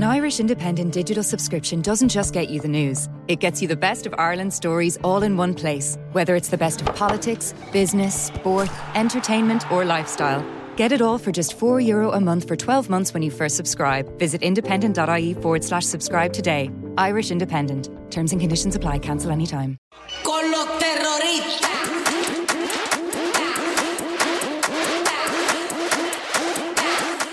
An 0.00 0.04
Irish 0.04 0.40
independent 0.40 0.94
digital 0.94 1.22
subscription 1.22 1.82
doesn't 1.82 2.08
just 2.08 2.32
get 2.32 2.48
you 2.48 2.58
the 2.58 2.66
news, 2.66 3.10
it 3.28 3.38
gets 3.38 3.60
you 3.60 3.68
the 3.68 3.76
best 3.76 4.06
of 4.06 4.14
Ireland's 4.16 4.56
stories 4.56 4.96
all 5.04 5.22
in 5.22 5.36
one 5.36 5.52
place. 5.52 5.98
Whether 6.12 6.36
it's 6.36 6.48
the 6.48 6.56
best 6.56 6.80
of 6.80 6.86
politics, 6.96 7.52
business, 7.70 8.14
sport, 8.14 8.70
entertainment, 8.94 9.70
or 9.70 9.84
lifestyle. 9.84 10.42
Get 10.76 10.90
it 10.90 11.02
all 11.02 11.18
for 11.18 11.32
just 11.32 11.54
€4 11.54 11.86
Euro 11.86 12.12
a 12.12 12.18
month 12.18 12.48
for 12.48 12.56
12 12.56 12.88
months 12.88 13.12
when 13.12 13.22
you 13.22 13.30
first 13.30 13.56
subscribe. 13.56 14.18
Visit 14.18 14.42
independent.ie 14.42 15.34
forward 15.34 15.62
slash 15.62 15.84
subscribe 15.84 16.32
today. 16.32 16.70
Irish 16.96 17.30
Independent. 17.30 17.90
Terms 18.10 18.32
and 18.32 18.40
conditions 18.40 18.74
apply. 18.74 19.00
Cancel 19.00 19.30
anytime. 19.30 19.76
Con 20.24 20.50
los 20.50 20.66
terroristas. 20.80 21.60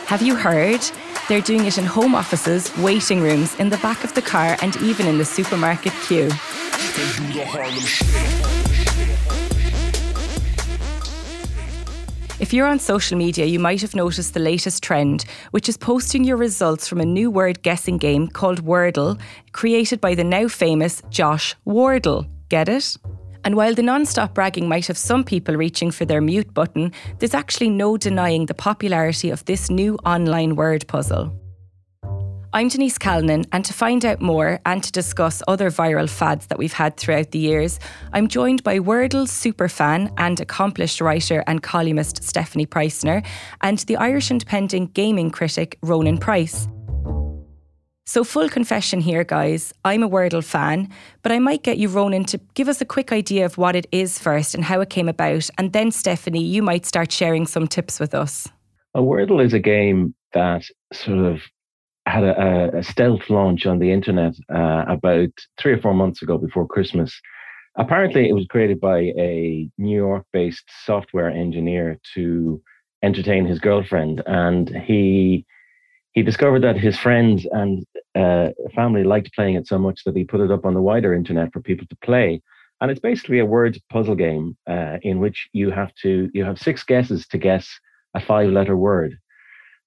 Have 0.08 0.22
you 0.22 0.36
heard? 0.36 0.82
They're 1.28 1.42
doing 1.42 1.66
it 1.66 1.78
in 1.78 1.84
home 1.84 2.16
offices, 2.16 2.76
waiting 2.78 3.20
rooms, 3.20 3.54
in 3.56 3.70
the 3.70 3.78
back 3.78 4.06
of 4.06 4.14
the 4.14 4.22
car, 4.22 4.56
and 4.62 4.78
even 4.78 5.08
in 5.08 5.18
the 5.18 5.26
supermarket 5.26 5.92
queue. 6.04 6.30
If 12.40 12.54
you're 12.54 12.68
on 12.68 12.80
social 12.80 13.18
media, 13.18 13.46
you 13.46 13.60
might 13.60 13.82
have 13.82 13.94
noticed 13.94 14.36
the 14.36 14.40
latest 14.40 14.82
trend, 14.82 15.26
which 15.52 15.68
is 15.68 15.76
posting 15.76 16.24
your 16.24 16.38
results 16.38 16.88
from 16.88 17.02
a 17.02 17.06
new 17.06 17.30
word 17.30 17.62
guessing 17.62 17.98
game 17.98 18.30
called 18.30 18.64
Wordle, 18.64 19.20
created 19.52 20.00
by 20.00 20.16
the 20.16 20.24
now 20.24 20.48
famous 20.48 21.02
Josh 21.10 21.56
Wardle. 21.66 22.26
Get 22.48 22.70
it? 22.70 22.96
And 23.48 23.56
while 23.56 23.74
the 23.74 23.82
non 23.82 24.06
stop 24.06 24.34
bragging 24.34 24.68
might 24.68 24.88
have 24.88 24.98
some 24.98 25.24
people 25.24 25.56
reaching 25.56 25.90
for 25.90 26.04
their 26.04 26.20
mute 26.20 26.54
button, 26.54 26.92
there's 27.20 27.34
actually 27.34 27.70
no 27.70 27.96
denying 27.96 28.46
the 28.46 28.54
popularity 28.54 29.30
of 29.30 29.46
this 29.46 29.70
new 29.70 29.96
online 30.04 30.58
word 30.58 30.86
puzzle. 30.90 31.34
I'm 32.52 32.68
Denise 32.68 32.98
Calnan, 32.98 33.46
and 33.54 33.64
to 33.64 33.74
find 33.74 34.04
out 34.04 34.20
more 34.20 34.60
and 34.66 34.84
to 34.84 34.92
discuss 34.92 35.42
other 35.48 35.72
viral 35.72 36.10
fads 36.10 36.48
that 36.48 36.58
we've 36.58 36.74
had 36.74 36.98
throughout 36.98 37.32
the 37.32 37.40
years, 37.40 37.80
I'm 38.12 38.28
joined 38.28 38.66
by 38.66 38.80
Wordle 38.80 39.26
superfan 39.26 40.12
and 40.18 40.42
accomplished 40.42 41.00
writer 41.00 41.42
and 41.48 41.64
columnist 41.64 42.24
Stefanie 42.24 42.68
Preissner 42.68 43.26
and 43.62 43.78
the 43.80 43.96
Irish 43.96 44.30
independent 44.30 44.94
gaming 44.94 45.32
critic 45.32 45.78
Ronan 45.82 46.18
Price. 46.18 46.68
So, 48.10 48.24
full 48.24 48.48
confession 48.48 49.02
here, 49.02 49.26
guys. 49.26 49.74
I'm 49.84 50.02
a 50.02 50.08
Wordle 50.08 50.42
fan, 50.42 50.90
but 51.24 51.34
I 51.34 51.40
might 51.40 51.62
get 51.62 51.78
you, 51.78 51.90
Ronan, 51.90 52.24
to 52.28 52.40
give 52.54 52.70
us 52.70 52.80
a 52.80 52.86
quick 52.86 53.12
idea 53.12 53.44
of 53.44 53.58
what 53.58 53.76
it 53.76 53.86
is 53.92 54.18
first 54.18 54.56
and 54.56 54.64
how 54.64 54.80
it 54.80 54.90
came 54.90 55.10
about. 55.10 55.50
And 55.58 55.74
then, 55.74 55.90
Stefanie, 55.90 56.50
you 56.50 56.64
might 56.64 56.86
start 56.86 57.12
sharing 57.12 57.46
some 57.46 57.68
tips 57.68 58.00
with 58.00 58.16
us. 58.16 58.48
A 58.94 59.02
Wordle 59.02 59.44
is 59.46 59.54
a 59.54 59.60
game 59.60 60.16
that 60.32 60.64
sort 60.94 61.20
of 61.20 61.42
had 62.06 62.24
a, 62.24 62.78
a 62.78 62.82
stealth 62.82 63.30
launch 63.30 63.66
on 63.66 63.80
the 63.80 63.92
internet 63.92 64.36
uh, 64.56 64.86
about 64.88 65.34
three 65.60 65.74
or 65.74 65.82
four 65.82 65.94
months 65.94 66.22
ago 66.22 66.38
before 66.38 66.66
Christmas. 66.66 67.14
Apparently, 67.76 68.30
it 68.30 68.34
was 68.34 68.46
created 68.50 68.80
by 68.80 69.00
a 69.18 69.70
New 69.78 69.98
York 69.98 70.26
based 70.32 70.64
software 70.86 71.30
engineer 71.30 72.00
to 72.14 72.62
entertain 73.04 73.46
his 73.46 73.60
girlfriend. 73.60 74.24
And 74.26 74.70
he 74.70 75.46
he 76.18 76.24
discovered 76.24 76.64
that 76.64 76.76
his 76.76 76.98
friends 76.98 77.46
and 77.52 77.86
uh, 78.16 78.50
family 78.74 79.04
liked 79.04 79.32
playing 79.36 79.54
it 79.54 79.68
so 79.68 79.78
much 79.78 80.04
that 80.04 80.16
he 80.16 80.24
put 80.24 80.42
it 80.42 80.50
up 80.50 80.66
on 80.66 80.74
the 80.74 80.82
wider 80.82 81.14
internet 81.14 81.54
for 81.54 81.62
people 81.62 81.86
to 81.88 81.96
play. 81.98 82.42
And 82.82 82.90
it's 82.90 83.00
basically 83.00 83.38
a 83.38 83.46
word 83.46 83.78
puzzle 83.92 84.16
game 84.16 84.58
uh, 84.68 84.98
in 85.04 85.20
which 85.20 85.48
you 85.54 85.70
have 85.70 85.94
to 86.02 86.28
you 86.34 86.44
have 86.44 86.58
six 86.58 86.84
guesses 86.84 87.28
to 87.28 87.38
guess 87.38 87.70
a 88.16 88.20
five 88.20 88.50
letter 88.50 88.76
word, 88.76 89.20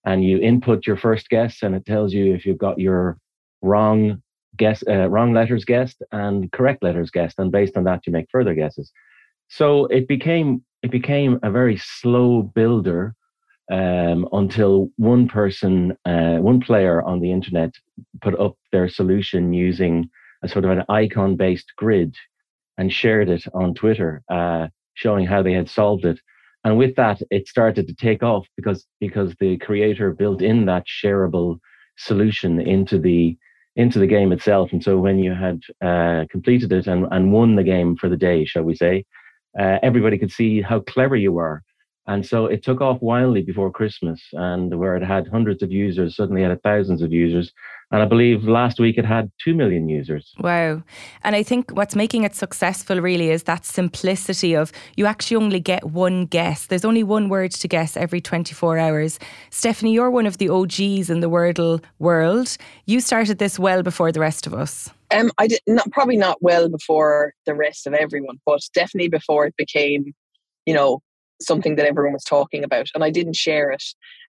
and 0.04 0.22
you 0.22 0.38
input 0.38 0.86
your 0.86 0.96
first 0.96 1.28
guess, 1.30 1.64
and 1.64 1.74
it 1.74 1.84
tells 1.84 2.12
you 2.12 2.32
if 2.32 2.46
you've 2.46 2.64
got 2.66 2.78
your 2.78 3.18
wrong 3.60 4.22
guess 4.56 4.84
uh, 4.88 5.08
wrong 5.08 5.32
letters 5.32 5.64
guessed 5.64 6.00
and 6.12 6.52
correct 6.52 6.84
letters 6.84 7.10
guessed, 7.10 7.40
and 7.40 7.50
based 7.50 7.76
on 7.76 7.82
that 7.82 8.06
you 8.06 8.12
make 8.12 8.28
further 8.30 8.54
guesses. 8.54 8.92
So 9.48 9.86
it 9.86 10.06
became 10.06 10.62
it 10.84 10.92
became 10.92 11.40
a 11.42 11.50
very 11.50 11.76
slow 11.76 12.42
builder 12.42 13.16
um, 13.70 14.28
until 14.32 14.90
one 14.96 15.28
person, 15.28 15.96
uh, 16.04 16.36
one 16.36 16.60
player 16.60 17.02
on 17.02 17.20
the 17.20 17.30
internet 17.30 17.72
put 18.20 18.38
up 18.38 18.56
their 18.72 18.88
solution 18.88 19.52
using 19.52 20.10
a 20.42 20.48
sort 20.48 20.64
of 20.64 20.72
an 20.72 20.84
icon 20.88 21.36
based 21.36 21.72
grid 21.76 22.14
and 22.78 22.92
shared 22.92 23.28
it 23.28 23.44
on 23.54 23.74
Twitter, 23.74 24.22
uh, 24.28 24.66
showing 24.94 25.26
how 25.26 25.42
they 25.42 25.52
had 25.52 25.68
solved 25.68 26.04
it. 26.04 26.18
And 26.64 26.76
with 26.76 26.96
that, 26.96 27.22
it 27.30 27.46
started 27.46 27.86
to 27.86 27.94
take 27.94 28.22
off 28.22 28.46
because 28.56 28.86
because 29.00 29.34
the 29.40 29.56
creator 29.58 30.12
built 30.12 30.42
in 30.42 30.66
that 30.66 30.86
shareable 30.86 31.58
solution 31.96 32.60
into 32.60 32.98
the 32.98 33.36
into 33.76 33.98
the 33.98 34.06
game 34.06 34.32
itself. 34.32 34.72
And 34.72 34.82
so 34.82 34.98
when 34.98 35.18
you 35.18 35.32
had 35.32 35.62
uh, 35.80 36.24
completed 36.30 36.72
it 36.72 36.86
and, 36.86 37.06
and 37.12 37.32
won 37.32 37.54
the 37.54 37.62
game 37.62 37.96
for 37.96 38.08
the 38.08 38.16
day, 38.16 38.44
shall 38.44 38.64
we 38.64 38.74
say, 38.74 39.04
uh, 39.58 39.78
everybody 39.82 40.18
could 40.18 40.32
see 40.32 40.60
how 40.60 40.80
clever 40.80 41.16
you 41.16 41.32
were 41.32 41.62
and 42.06 42.24
so 42.26 42.46
it 42.46 42.64
took 42.64 42.80
off 42.80 43.00
wildly 43.00 43.42
before 43.42 43.70
Christmas, 43.70 44.20
and 44.32 44.76
where 44.78 44.96
it 44.96 45.02
had 45.02 45.28
hundreds 45.28 45.62
of 45.62 45.70
users, 45.70 46.16
suddenly 46.16 46.42
had 46.42 46.62
thousands 46.62 47.02
of 47.02 47.12
users. 47.12 47.52
And 47.92 48.02
I 48.02 48.04
believe 48.04 48.44
last 48.44 48.78
week 48.78 48.98
it 48.98 49.04
had 49.04 49.30
2 49.44 49.54
million 49.54 49.88
users. 49.88 50.32
Wow. 50.38 50.82
And 51.24 51.34
I 51.36 51.42
think 51.42 51.70
what's 51.72 51.96
making 51.96 52.22
it 52.22 52.34
successful 52.34 53.00
really 53.00 53.30
is 53.30 53.42
that 53.44 53.64
simplicity 53.64 54.54
of 54.54 54.70
you 54.96 55.06
actually 55.06 55.36
only 55.36 55.60
get 55.60 55.84
one 55.84 56.26
guess. 56.26 56.66
There's 56.66 56.84
only 56.84 57.02
one 57.02 57.28
word 57.28 57.50
to 57.52 57.68
guess 57.68 57.96
every 57.96 58.20
24 58.20 58.78
hours. 58.78 59.18
Stefanie, 59.50 59.92
you're 59.92 60.10
one 60.10 60.26
of 60.26 60.38
the 60.38 60.48
OGs 60.48 61.10
in 61.10 61.20
the 61.20 61.30
Wordle 61.30 61.82
world. 61.98 62.56
You 62.86 63.00
started 63.00 63.38
this 63.38 63.58
well 63.58 63.82
before 63.82 64.12
the 64.12 64.20
rest 64.20 64.46
of 64.46 64.54
us. 64.54 64.88
Um, 65.12 65.32
I 65.38 65.48
did 65.48 65.60
not 65.66 65.90
probably 65.90 66.16
not 66.16 66.40
well 66.40 66.68
before 66.68 67.34
the 67.44 67.54
rest 67.54 67.86
of 67.86 67.94
everyone, 67.94 68.38
but 68.46 68.60
definitely 68.72 69.08
before 69.08 69.46
it 69.46 69.56
became, 69.56 70.14
you 70.64 70.74
know, 70.74 71.02
something 71.40 71.76
that 71.76 71.86
everyone 71.86 72.12
was 72.12 72.24
talking 72.24 72.64
about 72.64 72.88
and 72.94 73.02
I 73.02 73.10
didn't 73.10 73.36
share 73.36 73.70
it. 73.70 73.82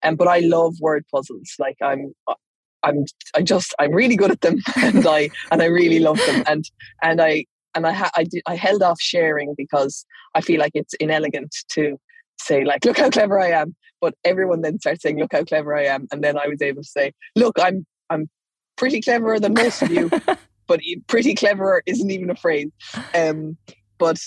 Um, 0.03 0.15
but 0.15 0.27
I 0.27 0.39
love 0.39 0.75
word 0.79 1.05
puzzles. 1.11 1.53
Like 1.59 1.77
I'm 1.81 2.13
uh, 2.27 2.35
I'm 2.83 3.05
I 3.35 3.41
just 3.41 3.73
I'm 3.79 3.93
really 3.93 4.15
good 4.15 4.31
at 4.31 4.41
them 4.41 4.57
and 4.77 5.05
I 5.05 5.29
and 5.51 5.61
I 5.61 5.65
really 5.65 5.99
love 5.99 6.17
them. 6.25 6.43
And 6.47 6.65
and 7.01 7.21
I 7.21 7.45
and 7.75 7.87
I 7.87 7.93
ha- 7.93 8.11
I, 8.15 8.23
did, 8.23 8.41
I 8.47 8.55
held 8.55 8.83
off 8.83 8.99
sharing 8.99 9.53
because 9.57 10.05
I 10.35 10.41
feel 10.41 10.59
like 10.59 10.71
it's 10.73 10.93
inelegant 10.95 11.55
to 11.69 11.97
say 12.39 12.63
like 12.63 12.85
look 12.85 12.97
how 12.97 13.09
clever 13.09 13.39
I 13.39 13.49
am. 13.49 13.75
But 13.99 14.15
everyone 14.25 14.61
then 14.61 14.79
starts 14.79 15.03
saying 15.03 15.19
look 15.19 15.33
how 15.33 15.43
clever 15.43 15.75
I 15.75 15.85
am. 15.85 16.07
And 16.11 16.23
then 16.23 16.37
I 16.37 16.47
was 16.47 16.61
able 16.61 16.83
to 16.83 16.89
say 16.89 17.13
look 17.35 17.57
I'm 17.59 17.85
I'm 18.09 18.29
pretty 18.77 19.01
cleverer 19.01 19.39
than 19.39 19.53
most 19.53 19.81
of 19.81 19.91
you 19.91 20.09
but 20.67 20.79
pretty 21.07 21.35
cleverer 21.35 21.83
isn't 21.85 22.11
even 22.11 22.29
a 22.29 22.35
phrase. 22.35 22.69
Um 23.13 23.57
but 23.99 24.17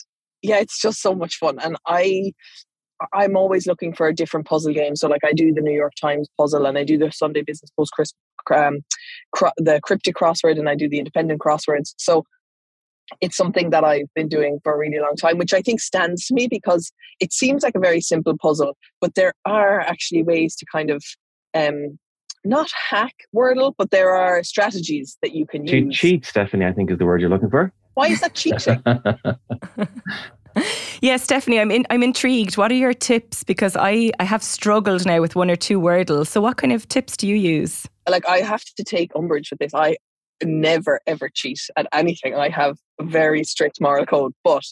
yeah 0.43 0.59
it's 0.59 0.81
just 0.81 1.03
so 1.03 1.15
much 1.15 1.37
fun. 1.37 1.59
And 1.59 1.77
I 1.87 2.33
I'm 3.13 3.37
always 3.37 3.67
looking 3.67 3.95
for 3.95 4.07
a 4.07 4.15
different 4.15 4.47
puzzle 4.47 4.73
game. 4.73 4.97
So, 4.97 5.09
like, 5.09 5.25
I 5.25 5.33
do 5.33 5.53
the 5.53 5.61
New 5.61 5.75
York 5.75 5.95
Times 6.01 6.29
puzzle, 6.39 6.67
and 6.67 6.79
I 6.79 6.85
do 6.85 6.97
the 6.99 7.11
Sunday 7.11 7.43
Business 7.43 7.71
Post 7.77 8.15
um, 8.55 8.81
the 9.57 9.81
cryptic 9.83 10.15
crossword, 10.15 10.59
and 10.59 10.69
I 10.69 10.75
do 10.75 10.89
the 10.89 10.99
independent 10.99 11.41
crosswords. 11.41 11.95
So, 11.99 12.25
it's 13.21 13.37
something 13.37 13.71
that 13.71 13.85
I've 13.85 14.13
been 14.15 14.29
doing 14.29 14.61
for 14.63 14.75
a 14.75 14.79
really 14.79 14.99
long 14.99 15.17
time, 15.17 15.39
which 15.39 15.53
I 15.53 15.61
think 15.61 15.81
stands 15.81 16.27
to 16.27 16.35
me 16.35 16.49
because 16.49 16.93
it 17.21 17.33
seems 17.33 17.63
like 17.63 17.75
a 17.75 17.81
very 17.81 18.01
simple 18.01 18.37
puzzle, 18.41 18.77
but 19.01 19.15
there 19.15 19.35
are 19.45 19.81
actually 19.81 20.23
ways 20.23 20.57
to 20.57 20.67
kind 20.73 20.91
of 20.91 21.05
um, 21.55 21.99
not 22.45 22.69
hack 22.91 23.15
Wordle, 23.35 23.75
but 23.77 23.91
there 23.91 24.11
are 24.11 24.43
strategies 24.43 25.19
that 25.23 25.35
you 25.35 25.47
can 25.47 25.67
use. 25.67 25.97
Cheat, 25.97 26.25
Stefanie, 26.25 26.69
I 26.69 26.73
think 26.73 26.91
is 26.91 26.99
the 26.99 27.07
word 27.07 27.21
you're 27.21 27.31
looking 27.31 27.51
for. 27.51 27.73
Why 27.95 28.09
is 28.09 28.21
that 28.21 28.35
cheating? 28.35 28.83
yeah, 31.01 31.17
Stefanie, 31.17 31.61
I'm 31.61 31.71
in, 31.71 31.87
I'm 31.91 32.03
intrigued. 32.03 32.57
What 32.57 32.71
are 32.71 32.77
your 32.77 32.95
tips? 32.95 33.43
Because 33.45 33.77
I, 33.77 34.13
I 34.21 34.25
have 34.25 34.43
struggled 34.43 35.05
now 35.05 35.21
with 35.21 35.35
one 35.37 35.51
or 35.51 35.57
two 35.57 35.81
wordles. 35.81 36.29
So 36.29 36.41
what 36.41 36.57
kind 36.57 36.73
of 36.73 36.89
tips 36.89 37.17
do 37.17 37.27
you 37.27 37.37
use? 37.37 37.87
Like 38.09 38.29
I 38.29 38.39
have 38.39 38.65
to 38.77 38.85
take 38.85 39.11
umbrage 39.17 39.51
with 39.51 39.59
this. 39.59 39.75
I 39.75 39.97
never 40.43 41.01
ever 41.07 41.29
cheat 41.33 41.61
at 41.77 41.87
anything. 41.93 42.35
I 42.35 42.49
have 42.49 42.77
a 43.01 43.05
very 43.05 43.45
strict 43.45 43.81
moral 43.81 44.07
code. 44.07 44.33
But 44.45 44.65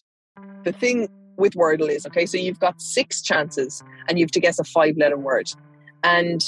the 0.65 0.73
thing 0.73 1.09
with 1.37 1.55
Wordle 1.55 1.89
is 1.89 2.07
okay, 2.07 2.27
so 2.27 2.37
you've 2.37 2.61
got 2.61 2.81
six 2.81 3.23
chances 3.23 3.83
and 4.09 4.19
you 4.19 4.25
have 4.25 4.31
to 4.33 4.41
guess 4.41 4.59
a 4.59 4.65
five 4.65 4.97
letter 4.97 5.17
word. 5.17 5.51
And 6.05 6.43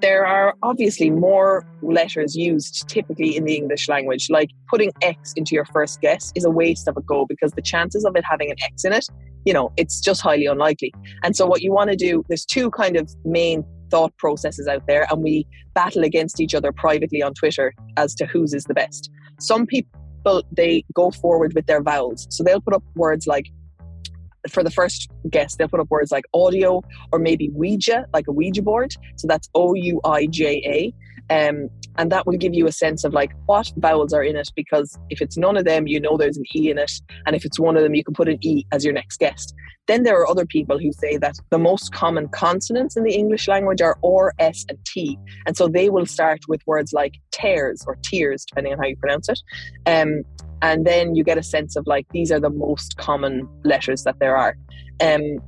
there 0.00 0.26
are 0.26 0.54
obviously 0.62 1.10
more 1.10 1.66
letters 1.82 2.36
used 2.36 2.88
typically 2.88 3.36
in 3.36 3.44
the 3.44 3.54
English 3.54 3.88
language. 3.88 4.28
Like 4.30 4.50
putting 4.68 4.92
X 5.02 5.32
into 5.36 5.54
your 5.54 5.64
first 5.66 6.00
guess 6.00 6.32
is 6.34 6.44
a 6.44 6.50
waste 6.50 6.88
of 6.88 6.96
a 6.96 7.02
go 7.02 7.26
because 7.26 7.52
the 7.52 7.62
chances 7.62 8.04
of 8.04 8.16
it 8.16 8.24
having 8.28 8.50
an 8.50 8.56
X 8.62 8.84
in 8.84 8.92
it, 8.92 9.06
you 9.44 9.52
know, 9.52 9.72
it's 9.76 10.00
just 10.00 10.20
highly 10.20 10.46
unlikely. 10.46 10.92
And 11.22 11.36
so, 11.36 11.46
what 11.46 11.62
you 11.62 11.72
want 11.72 11.90
to 11.90 11.96
do, 11.96 12.24
there's 12.28 12.44
two 12.44 12.70
kind 12.70 12.96
of 12.96 13.10
main 13.24 13.64
thought 13.90 14.16
processes 14.18 14.66
out 14.68 14.86
there, 14.86 15.06
and 15.10 15.22
we 15.22 15.46
battle 15.74 16.04
against 16.04 16.40
each 16.40 16.54
other 16.54 16.72
privately 16.72 17.22
on 17.22 17.34
Twitter 17.34 17.72
as 17.96 18.14
to 18.16 18.26
whose 18.26 18.52
is 18.52 18.64
the 18.64 18.74
best. 18.74 19.10
Some 19.40 19.66
people, 19.66 20.42
they 20.52 20.84
go 20.94 21.10
forward 21.10 21.54
with 21.54 21.66
their 21.66 21.82
vowels. 21.82 22.26
So 22.30 22.44
they'll 22.44 22.60
put 22.60 22.74
up 22.74 22.82
words 22.96 23.26
like 23.26 23.46
for 24.48 24.62
the 24.62 24.70
first 24.70 25.08
guess, 25.30 25.56
they'll 25.56 25.68
put 25.68 25.80
up 25.80 25.90
words 25.90 26.10
like 26.10 26.24
audio 26.34 26.82
or 27.12 27.18
maybe 27.18 27.50
Ouija, 27.50 28.06
like 28.12 28.26
a 28.28 28.32
Ouija 28.32 28.62
board. 28.62 28.94
So 29.16 29.26
that's 29.26 29.48
O 29.54 29.74
U 29.74 30.00
I 30.04 30.26
J 30.26 30.62
A. 30.64 30.94
Um, 31.30 31.68
and 31.98 32.10
that 32.12 32.26
will 32.26 32.38
give 32.38 32.54
you 32.54 32.66
a 32.66 32.72
sense 32.72 33.04
of 33.04 33.12
like 33.12 33.32
what 33.46 33.70
vowels 33.76 34.12
are 34.14 34.22
in 34.22 34.36
it 34.36 34.50
because 34.56 34.98
if 35.10 35.20
it's 35.20 35.36
none 35.36 35.56
of 35.56 35.64
them, 35.64 35.86
you 35.86 36.00
know 36.00 36.16
there's 36.16 36.38
an 36.38 36.44
E 36.54 36.70
in 36.70 36.78
it. 36.78 36.92
And 37.26 37.36
if 37.36 37.44
it's 37.44 37.58
one 37.58 37.76
of 37.76 37.82
them, 37.82 37.94
you 37.94 38.04
can 38.04 38.14
put 38.14 38.28
an 38.28 38.38
E 38.40 38.64
as 38.72 38.84
your 38.84 38.94
next 38.94 39.18
guest. 39.18 39.54
Then 39.88 40.04
there 40.04 40.18
are 40.20 40.28
other 40.28 40.46
people 40.46 40.78
who 40.78 40.92
say 40.92 41.16
that 41.16 41.36
the 41.50 41.58
most 41.58 41.92
common 41.92 42.28
consonants 42.28 42.96
in 42.96 43.04
the 43.04 43.14
English 43.14 43.48
language 43.48 43.80
are 43.80 43.98
R, 44.04 44.32
S, 44.38 44.64
and 44.68 44.78
T. 44.84 45.18
And 45.46 45.56
so 45.56 45.66
they 45.66 45.90
will 45.90 46.06
start 46.06 46.40
with 46.46 46.60
words 46.66 46.92
like 46.92 47.14
tears 47.32 47.84
or 47.86 47.96
tears, 48.02 48.44
depending 48.44 48.74
on 48.74 48.78
how 48.78 48.86
you 48.86 48.96
pronounce 48.96 49.28
it. 49.28 49.40
Um, 49.86 50.22
and 50.62 50.86
then 50.86 51.14
you 51.14 51.24
get 51.24 51.38
a 51.38 51.42
sense 51.42 51.76
of 51.76 51.86
like 51.86 52.06
these 52.10 52.30
are 52.32 52.40
the 52.40 52.50
most 52.50 52.96
common 52.96 53.48
letters 53.64 54.04
that 54.04 54.18
there 54.18 54.36
are. 54.36 54.56
Um 55.00 55.38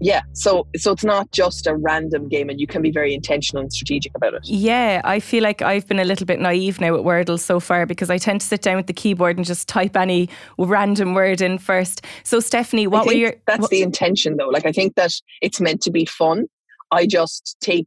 yeah 0.00 0.20
so 0.32 0.66
so 0.76 0.92
it's 0.92 1.04
not 1.04 1.30
just 1.32 1.66
a 1.66 1.74
random 1.74 2.28
game 2.28 2.48
and 2.48 2.60
you 2.60 2.66
can 2.66 2.82
be 2.82 2.90
very 2.90 3.12
intentional 3.12 3.60
and 3.60 3.72
strategic 3.72 4.14
about 4.14 4.34
it. 4.34 4.40
Yeah 4.44 5.00
i 5.04 5.18
feel 5.18 5.42
like 5.42 5.60
i've 5.62 5.86
been 5.88 5.98
a 5.98 6.04
little 6.04 6.26
bit 6.26 6.38
naive 6.38 6.80
now 6.80 6.92
with 6.92 7.04
wordle 7.04 7.38
so 7.38 7.58
far 7.58 7.84
because 7.84 8.10
i 8.10 8.18
tend 8.18 8.40
to 8.40 8.46
sit 8.46 8.62
down 8.62 8.76
with 8.76 8.86
the 8.86 8.92
keyboard 8.92 9.36
and 9.36 9.46
just 9.46 9.66
type 9.68 9.96
any 9.96 10.28
random 10.58 11.14
word 11.14 11.40
in 11.40 11.58
first. 11.58 12.04
So 12.22 12.38
stefanie 12.38 12.86
what 12.86 13.06
were 13.06 13.12
your 13.12 13.34
that's 13.46 13.62
what, 13.62 13.70
the 13.70 13.82
intention 13.82 14.36
though. 14.36 14.48
Like 14.48 14.66
i 14.66 14.72
think 14.72 14.94
that 14.94 15.12
it's 15.42 15.60
meant 15.60 15.82
to 15.82 15.90
be 15.90 16.04
fun. 16.04 16.46
I 16.90 17.06
just 17.06 17.56
take 17.60 17.86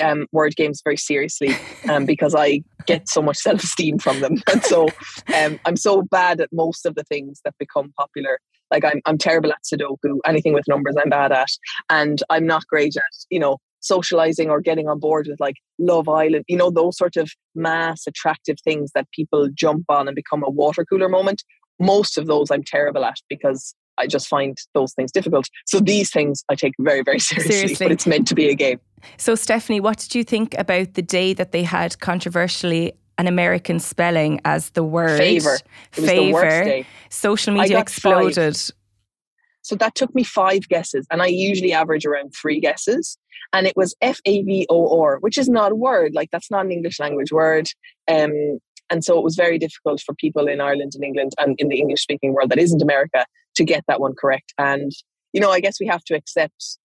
um, 0.00 0.26
word 0.32 0.56
games 0.56 0.80
very 0.82 0.96
seriously 0.96 1.54
um, 1.88 2.06
because 2.12 2.34
I 2.34 2.62
get 2.86 3.08
so 3.08 3.22
much 3.22 3.38
self 3.38 3.62
esteem 3.62 3.98
from 3.98 4.20
them. 4.20 4.42
And 4.50 4.62
so 4.64 4.88
um, 5.34 5.58
I'm 5.64 5.76
so 5.76 6.02
bad 6.02 6.40
at 6.40 6.50
most 6.52 6.86
of 6.86 6.94
the 6.94 7.04
things 7.04 7.40
that 7.44 7.54
become 7.58 7.92
popular. 7.98 8.38
Like 8.70 8.84
I'm, 8.84 9.00
I'm 9.06 9.18
terrible 9.18 9.52
at 9.52 9.62
Sudoku, 9.64 10.18
anything 10.26 10.52
with 10.52 10.64
numbers 10.68 10.96
I'm 11.02 11.10
bad 11.10 11.32
at. 11.32 11.50
And 11.90 12.22
I'm 12.30 12.46
not 12.46 12.66
great 12.66 12.96
at, 12.96 13.02
you 13.30 13.38
know, 13.38 13.58
socializing 13.80 14.48
or 14.50 14.60
getting 14.60 14.88
on 14.88 14.98
board 14.98 15.26
with 15.28 15.38
like 15.38 15.56
Love 15.78 16.08
Island, 16.08 16.44
you 16.48 16.56
know, 16.56 16.70
those 16.70 16.96
sort 16.96 17.16
of 17.16 17.30
mass 17.54 18.06
attractive 18.06 18.56
things 18.64 18.90
that 18.94 19.10
people 19.12 19.48
jump 19.54 19.84
on 19.88 20.08
and 20.08 20.14
become 20.14 20.42
a 20.42 20.50
water 20.50 20.84
cooler 20.84 21.08
moment. 21.08 21.44
Most 21.78 22.16
of 22.16 22.26
those 22.26 22.50
I'm 22.50 22.64
terrible 22.64 23.04
at 23.04 23.18
because 23.28 23.74
I 23.98 24.06
just 24.06 24.28
find 24.28 24.56
those 24.74 24.92
things 24.94 25.12
difficult. 25.12 25.48
So 25.66 25.80
these 25.80 26.10
things 26.10 26.44
I 26.50 26.54
take 26.54 26.74
very, 26.78 27.02
very 27.02 27.18
seriously, 27.18 27.52
seriously. 27.54 27.86
but 27.86 27.92
it's 27.92 28.06
meant 28.06 28.26
to 28.28 28.34
be 28.34 28.48
a 28.48 28.54
game. 28.54 28.80
So, 29.16 29.34
Stefanie, 29.34 29.80
what 29.80 29.98
did 29.98 30.14
you 30.14 30.24
think 30.24 30.54
about 30.58 30.94
the 30.94 31.02
day 31.02 31.34
that 31.34 31.52
they 31.52 31.62
had 31.62 32.00
controversially 32.00 32.92
an 33.18 33.26
American 33.26 33.78
spelling 33.78 34.40
as 34.44 34.70
the 34.70 34.82
word 34.82 35.18
favor? 35.18 35.58
favor. 35.92 36.86
Social 37.10 37.54
media 37.54 37.78
exploded. 37.78 38.56
Five. 38.56 38.70
So 39.62 39.76
that 39.76 39.94
took 39.94 40.14
me 40.14 40.24
five 40.24 40.68
guesses, 40.68 41.06
and 41.10 41.22
I 41.22 41.26
usually 41.26 41.72
average 41.72 42.04
around 42.04 42.34
three 42.34 42.60
guesses. 42.60 43.18
And 43.52 43.66
it 43.66 43.76
was 43.76 43.94
F 44.02 44.18
A 44.24 44.42
V 44.42 44.66
O 44.68 45.00
R, 45.00 45.18
which 45.20 45.38
is 45.38 45.48
not 45.48 45.72
a 45.72 45.76
word. 45.76 46.12
Like 46.14 46.30
that's 46.32 46.50
not 46.50 46.64
an 46.64 46.72
English 46.72 46.98
language 46.98 47.32
word. 47.32 47.68
Um, 48.10 48.58
and 48.90 49.02
so 49.02 49.16
it 49.16 49.24
was 49.24 49.36
very 49.36 49.58
difficult 49.58 50.02
for 50.04 50.14
people 50.14 50.46
in 50.48 50.60
Ireland 50.60 50.92
and 50.94 51.04
England 51.04 51.32
and 51.38 51.54
in 51.58 51.68
the 51.68 51.78
English 51.78 52.02
speaking 52.02 52.34
world 52.34 52.50
that 52.50 52.58
isn't 52.58 52.82
America 52.82 53.24
to 53.56 53.64
get 53.64 53.84
that 53.88 54.00
one 54.00 54.14
correct. 54.14 54.52
And, 54.58 54.92
you 55.32 55.40
know, 55.40 55.50
I 55.50 55.60
guess 55.60 55.80
we 55.80 55.86
have 55.86 56.04
to 56.04 56.14
accept 56.14 56.78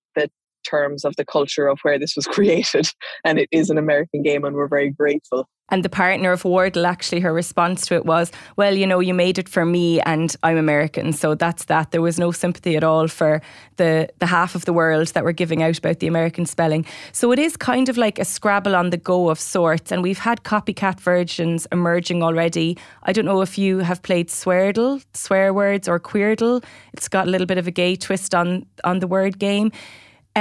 terms 0.70 1.06
of 1.06 1.16
the 1.16 1.26
culture 1.26 1.68
of 1.68 1.80
where 1.82 2.00
this 2.00 2.16
was 2.16 2.28
created. 2.36 2.92
And 3.24 3.40
it 3.40 3.50
is 3.52 3.70
an 3.70 3.78
American 3.78 4.24
game, 4.24 4.44
and 4.46 4.56
we're 4.56 4.68
very 4.68 4.90
grateful. 4.90 5.48
And 5.72 5.86
the 5.86 5.90
partner 5.90 6.32
of 6.32 6.44
Wordle, 6.44 6.86
actually, 6.86 7.22
her 7.22 7.34
response 7.34 7.86
to 7.88 7.96
it 7.96 8.06
was, 8.06 8.32
Well, 8.58 8.76
you 8.76 8.88
know, 8.88 9.00
you 9.00 9.14
made 9.14 9.38
it 9.38 9.48
for 9.48 9.66
me 9.66 10.02
and 10.02 10.36
I'm 10.44 10.58
American. 10.58 11.14
So 11.14 11.36
that's 11.36 11.66
that. 11.66 11.92
There 11.92 12.02
was 12.02 12.20
no 12.20 12.32
sympathy 12.32 12.76
at 12.76 12.84
all 12.84 13.08
for 13.08 13.42
the, 13.78 14.10
the 14.20 14.26
half 14.26 14.56
of 14.56 14.66
the 14.66 14.74
world 14.74 15.10
that 15.10 15.24
were 15.24 15.32
giving 15.32 15.62
out 15.62 15.78
about 15.78 16.00
the 16.00 16.08
American 16.08 16.46
spelling. 16.46 16.86
So 17.12 17.32
it 17.32 17.40
is 17.40 17.56
kind 17.56 17.88
of 17.90 17.98
like 17.98 18.20
a 18.20 18.26
Scrabble 18.26 18.76
on 18.76 18.90
the 18.90 18.98
go 18.98 19.30
of 19.30 19.40
sorts. 19.40 19.92
And 19.92 20.02
we've 20.02 20.20
had 20.20 20.44
copycat 20.44 21.00
versions 21.00 21.68
emerging 21.72 22.24
already. 22.24 22.78
I 23.04 23.14
don't 23.14 23.26
know 23.26 23.42
if 23.42 23.58
you 23.58 23.80
have 23.80 24.02
played 24.02 24.30
Sweardle, 24.30 25.04
swear 25.14 25.54
words, 25.54 25.88
or 25.88 26.00
Queerdle. 26.00 26.64
It's 26.94 27.08
got 27.08 27.28
a 27.28 27.30
little 27.30 27.48
bit 27.48 27.58
of 27.58 27.68
a 27.68 27.72
gay 27.72 27.96
twist 27.96 28.34
on, 28.34 28.66
on 28.84 29.00
the 29.00 29.08
word 29.08 29.40
game. 29.40 29.72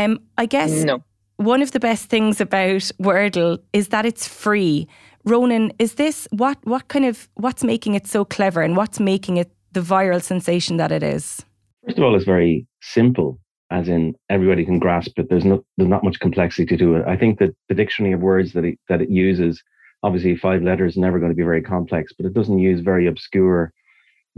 Um, 0.04 0.20
I 0.36 0.46
guess 0.46 0.84
no. 0.84 1.02
one 1.36 1.62
of 1.62 1.72
the 1.72 1.80
best 1.80 2.08
things 2.08 2.40
about 2.40 2.90
Wordle 3.00 3.58
is 3.72 3.88
that 3.88 4.06
it's 4.06 4.28
free. 4.28 4.88
Ronan, 5.24 5.72
is 5.78 5.94
this 5.94 6.28
what 6.30 6.58
what 6.64 6.88
kind 6.88 7.04
of 7.04 7.28
what's 7.34 7.64
making 7.64 7.94
it 7.94 8.06
so 8.06 8.24
clever 8.24 8.62
and 8.62 8.76
what's 8.76 9.00
making 9.00 9.36
it 9.36 9.50
the 9.72 9.80
viral 9.80 10.22
sensation 10.22 10.76
that 10.76 10.92
it 10.92 11.02
is? 11.02 11.44
First 11.84 11.98
of 11.98 12.04
all, 12.04 12.14
it's 12.14 12.24
very 12.24 12.66
simple, 12.80 13.38
as 13.70 13.88
in 13.88 14.14
everybody 14.30 14.64
can 14.64 14.78
grasp 14.78 15.18
it. 15.18 15.28
There's 15.28 15.44
not 15.44 15.60
there's 15.76 15.90
not 15.90 16.04
much 16.04 16.20
complexity 16.20 16.66
to 16.66 16.76
do 16.76 16.94
it. 16.96 17.04
I 17.06 17.16
think 17.16 17.38
that 17.40 17.54
the 17.68 17.74
dictionary 17.74 18.14
of 18.14 18.20
words 18.20 18.52
that 18.52 18.64
it 18.64 18.78
that 18.88 19.02
it 19.02 19.10
uses, 19.10 19.62
obviously 20.02 20.36
five 20.36 20.62
letters, 20.62 20.96
never 20.96 21.18
going 21.18 21.32
to 21.32 21.36
be 21.36 21.42
very 21.42 21.62
complex, 21.62 22.12
but 22.16 22.26
it 22.26 22.34
doesn't 22.34 22.58
use 22.58 22.80
very 22.80 23.06
obscure 23.06 23.72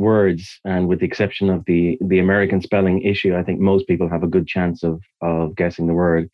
words. 0.00 0.58
And 0.64 0.88
with 0.88 1.00
the 1.00 1.06
exception 1.06 1.50
of 1.50 1.64
the 1.66 1.98
the 2.00 2.18
American 2.18 2.60
spelling 2.60 3.02
issue, 3.02 3.36
I 3.36 3.44
think 3.44 3.60
most 3.60 3.86
people 3.86 4.08
have 4.08 4.24
a 4.24 4.34
good 4.34 4.46
chance 4.46 4.82
of 4.82 5.00
of 5.20 5.54
guessing 5.54 5.86
the 5.86 5.94
word. 5.94 6.28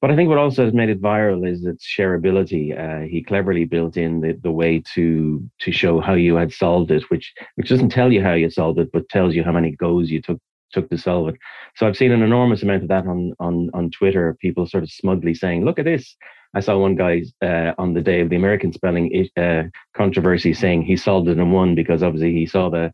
But 0.00 0.12
I 0.12 0.16
think 0.16 0.28
what 0.28 0.38
also 0.38 0.64
has 0.64 0.72
made 0.72 0.90
it 0.90 1.02
viral 1.02 1.48
is 1.50 1.64
its 1.64 1.84
shareability. 1.84 2.66
Uh, 2.78 3.08
he 3.08 3.20
cleverly 3.20 3.64
built 3.64 3.96
in 3.96 4.20
the, 4.20 4.38
the 4.40 4.52
way 4.52 4.82
to 4.94 5.42
to 5.60 5.72
show 5.72 6.00
how 6.00 6.14
you 6.14 6.36
had 6.36 6.52
solved 6.52 6.90
it, 6.92 7.10
which 7.10 7.34
which 7.56 7.68
doesn't 7.68 7.88
tell 7.88 8.12
you 8.12 8.22
how 8.22 8.34
you 8.34 8.50
solved 8.50 8.78
it, 8.78 8.92
but 8.92 9.08
tells 9.08 9.34
you 9.34 9.42
how 9.42 9.52
many 9.52 9.72
goes 9.72 10.10
you 10.10 10.22
took 10.22 10.40
took 10.72 10.88
to 10.90 10.98
solve 10.98 11.28
it. 11.30 11.36
So 11.76 11.86
I've 11.86 11.96
seen 11.96 12.12
an 12.12 12.22
enormous 12.22 12.62
amount 12.62 12.82
of 12.82 12.88
that 12.88 13.06
on 13.06 13.32
on 13.40 13.70
on 13.74 13.90
Twitter. 13.90 14.36
People 14.40 14.66
sort 14.66 14.84
of 14.84 14.90
smugly 14.90 15.34
saying, 15.34 15.64
"Look 15.64 15.78
at 15.80 15.84
this." 15.84 16.16
I 16.54 16.60
saw 16.60 16.78
one 16.78 16.94
guy 16.94 17.22
uh, 17.42 17.72
on 17.76 17.92
the 17.94 18.00
day 18.00 18.20
of 18.20 18.30
the 18.30 18.36
American 18.36 18.72
spelling 18.72 19.28
uh, 19.36 19.64
controversy 19.94 20.54
saying 20.54 20.82
he 20.82 20.96
solved 20.96 21.28
it 21.28 21.38
in 21.38 21.52
one 21.52 21.74
because 21.74 22.02
obviously 22.02 22.32
he 22.32 22.46
saw 22.46 22.70
the 22.70 22.92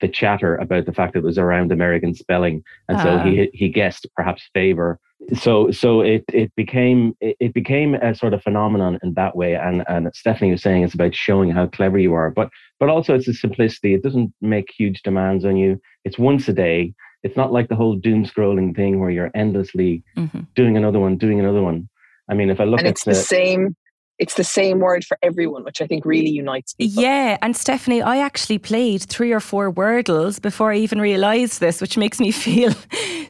the, 0.00 0.08
chatter 0.08 0.56
about 0.56 0.86
the 0.86 0.92
fact 0.92 1.12
that 1.12 1.20
it 1.20 1.24
was 1.24 1.38
around 1.38 1.72
American 1.72 2.14
spelling, 2.14 2.62
and 2.88 2.98
uh. 2.98 3.02
so 3.02 3.18
he 3.18 3.42
ah. 3.42 3.46
he 3.52 3.68
guessed 3.68 4.06
perhaps 4.16 4.48
favor. 4.54 4.98
So 5.34 5.70
so 5.70 6.00
it 6.00 6.24
it 6.32 6.54
became 6.56 7.14
it, 7.20 7.36
it 7.40 7.54
became 7.54 7.94
a 7.94 8.14
sort 8.14 8.34
of 8.34 8.42
phenomenon 8.42 8.98
in 9.02 9.14
that 9.14 9.36
way. 9.36 9.54
And 9.54 9.84
and 9.88 10.08
Stefanie 10.08 10.52
was 10.52 10.62
saying 10.62 10.82
it's 10.82 10.94
about 10.94 11.14
showing 11.14 11.50
how 11.50 11.66
clever 11.66 11.98
you 11.98 12.14
are, 12.14 12.30
but 12.30 12.50
but 12.78 12.88
also 12.88 13.14
it's 13.14 13.28
a 13.28 13.34
simplicity. 13.34 13.94
It 13.94 14.02
doesn't 14.02 14.32
make 14.40 14.72
huge 14.76 15.02
demands 15.02 15.44
on 15.44 15.56
you. 15.56 15.80
It's 16.04 16.18
once 16.18 16.48
a 16.48 16.52
day. 16.52 16.94
It's 17.22 17.36
not 17.36 17.52
like 17.52 17.68
the 17.68 17.76
whole 17.76 17.96
doom 17.96 18.24
scrolling 18.24 18.74
thing 18.74 18.98
where 18.98 19.10
you're 19.10 19.30
endlessly 19.34 20.02
mm-hmm. 20.16 20.40
doing 20.54 20.78
another 20.78 20.98
one, 20.98 21.18
doing 21.18 21.38
another 21.38 21.62
one. 21.62 21.88
I 22.30 22.34
mean, 22.34 22.48
if 22.48 22.60
I 22.60 22.64
look 22.64 22.80
and 22.80 22.88
at 22.88 22.92
it's 22.92 23.04
the, 23.04 23.10
the 23.10 23.16
same 23.16 23.76
it's 24.20 24.34
the 24.34 24.44
same 24.44 24.80
word 24.80 25.02
for 25.04 25.18
everyone, 25.22 25.64
which 25.64 25.80
I 25.80 25.86
think 25.86 26.04
really 26.04 26.28
unites 26.28 26.74
people. 26.74 27.02
Yeah, 27.02 27.38
and 27.40 27.54
Stefanie, 27.54 28.04
I 28.04 28.18
actually 28.18 28.58
played 28.58 29.02
three 29.02 29.32
or 29.32 29.40
four 29.40 29.72
Wordles 29.72 30.40
before 30.40 30.72
I 30.72 30.76
even 30.76 31.00
realised 31.00 31.58
this, 31.58 31.80
which 31.80 31.96
makes 31.96 32.20
me 32.20 32.30
feel 32.46 32.72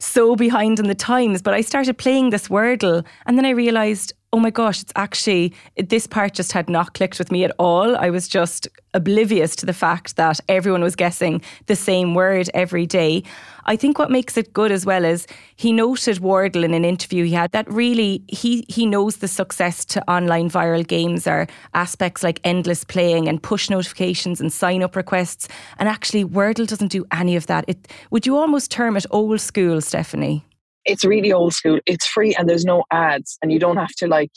so 0.00 0.34
behind 0.34 0.80
in 0.80 0.88
the 0.88 0.94
times. 0.96 1.42
But 1.42 1.54
I 1.54 1.60
started 1.60 1.96
playing 1.96 2.30
this 2.30 2.48
Wordle, 2.48 3.06
and 3.24 3.38
then 3.38 3.46
I 3.46 3.50
realised, 3.50 4.12
oh 4.32 4.38
my 4.38 4.50
gosh, 4.50 4.80
it's 4.80 4.92
actually, 4.94 5.52
this 5.76 6.06
part 6.06 6.34
just 6.34 6.52
had 6.52 6.70
not 6.70 6.94
clicked 6.94 7.18
with 7.18 7.32
me 7.32 7.42
at 7.42 7.50
all. 7.58 7.96
I 7.96 8.10
was 8.10 8.28
just 8.28 8.68
oblivious 8.94 9.56
to 9.56 9.66
the 9.66 9.72
fact 9.72 10.14
that 10.16 10.38
everyone 10.48 10.82
was 10.82 10.94
guessing 10.94 11.42
the 11.66 11.74
same 11.74 12.14
word 12.14 12.48
every 12.54 12.86
day. 12.86 13.24
I 13.64 13.74
think 13.74 13.98
what 13.98 14.10
makes 14.10 14.36
it 14.36 14.52
good 14.52 14.70
as 14.70 14.86
well 14.86 15.04
is 15.04 15.26
he 15.56 15.72
noted 15.72 16.18
Wordle 16.18 16.64
in 16.64 16.74
an 16.74 16.84
interview 16.84 17.24
he 17.24 17.32
had 17.32 17.50
that 17.52 17.70
really 17.70 18.22
he 18.28 18.64
he 18.68 18.86
knows 18.86 19.16
the 19.16 19.28
success 19.28 19.84
to 19.86 20.10
online 20.10 20.48
viral 20.48 20.86
games 20.86 21.26
are 21.26 21.46
aspects 21.74 22.22
like 22.22 22.40
endless 22.42 22.84
playing 22.84 23.28
and 23.28 23.42
push 23.42 23.68
notifications 23.68 24.40
and 24.40 24.52
sign 24.52 24.82
up 24.82 24.96
requests. 24.96 25.48
And 25.78 25.88
actually 25.88 26.24
Wordle 26.24 26.66
doesn't 26.66 26.90
do 26.90 27.04
any 27.12 27.36
of 27.36 27.46
that. 27.46 27.64
It 27.68 27.88
would 28.10 28.26
you 28.26 28.36
almost 28.36 28.70
term 28.70 28.96
it 28.96 29.06
old 29.10 29.40
school, 29.40 29.78
Stefanie? 29.78 30.42
It's 30.90 31.04
really 31.04 31.32
old 31.32 31.54
school. 31.54 31.78
It's 31.86 32.06
free 32.06 32.34
and 32.36 32.48
there's 32.48 32.64
no 32.64 32.84
ads 32.90 33.38
and 33.40 33.52
you 33.52 33.58
don't 33.58 33.76
have 33.76 33.94
to 33.98 34.06
like 34.06 34.32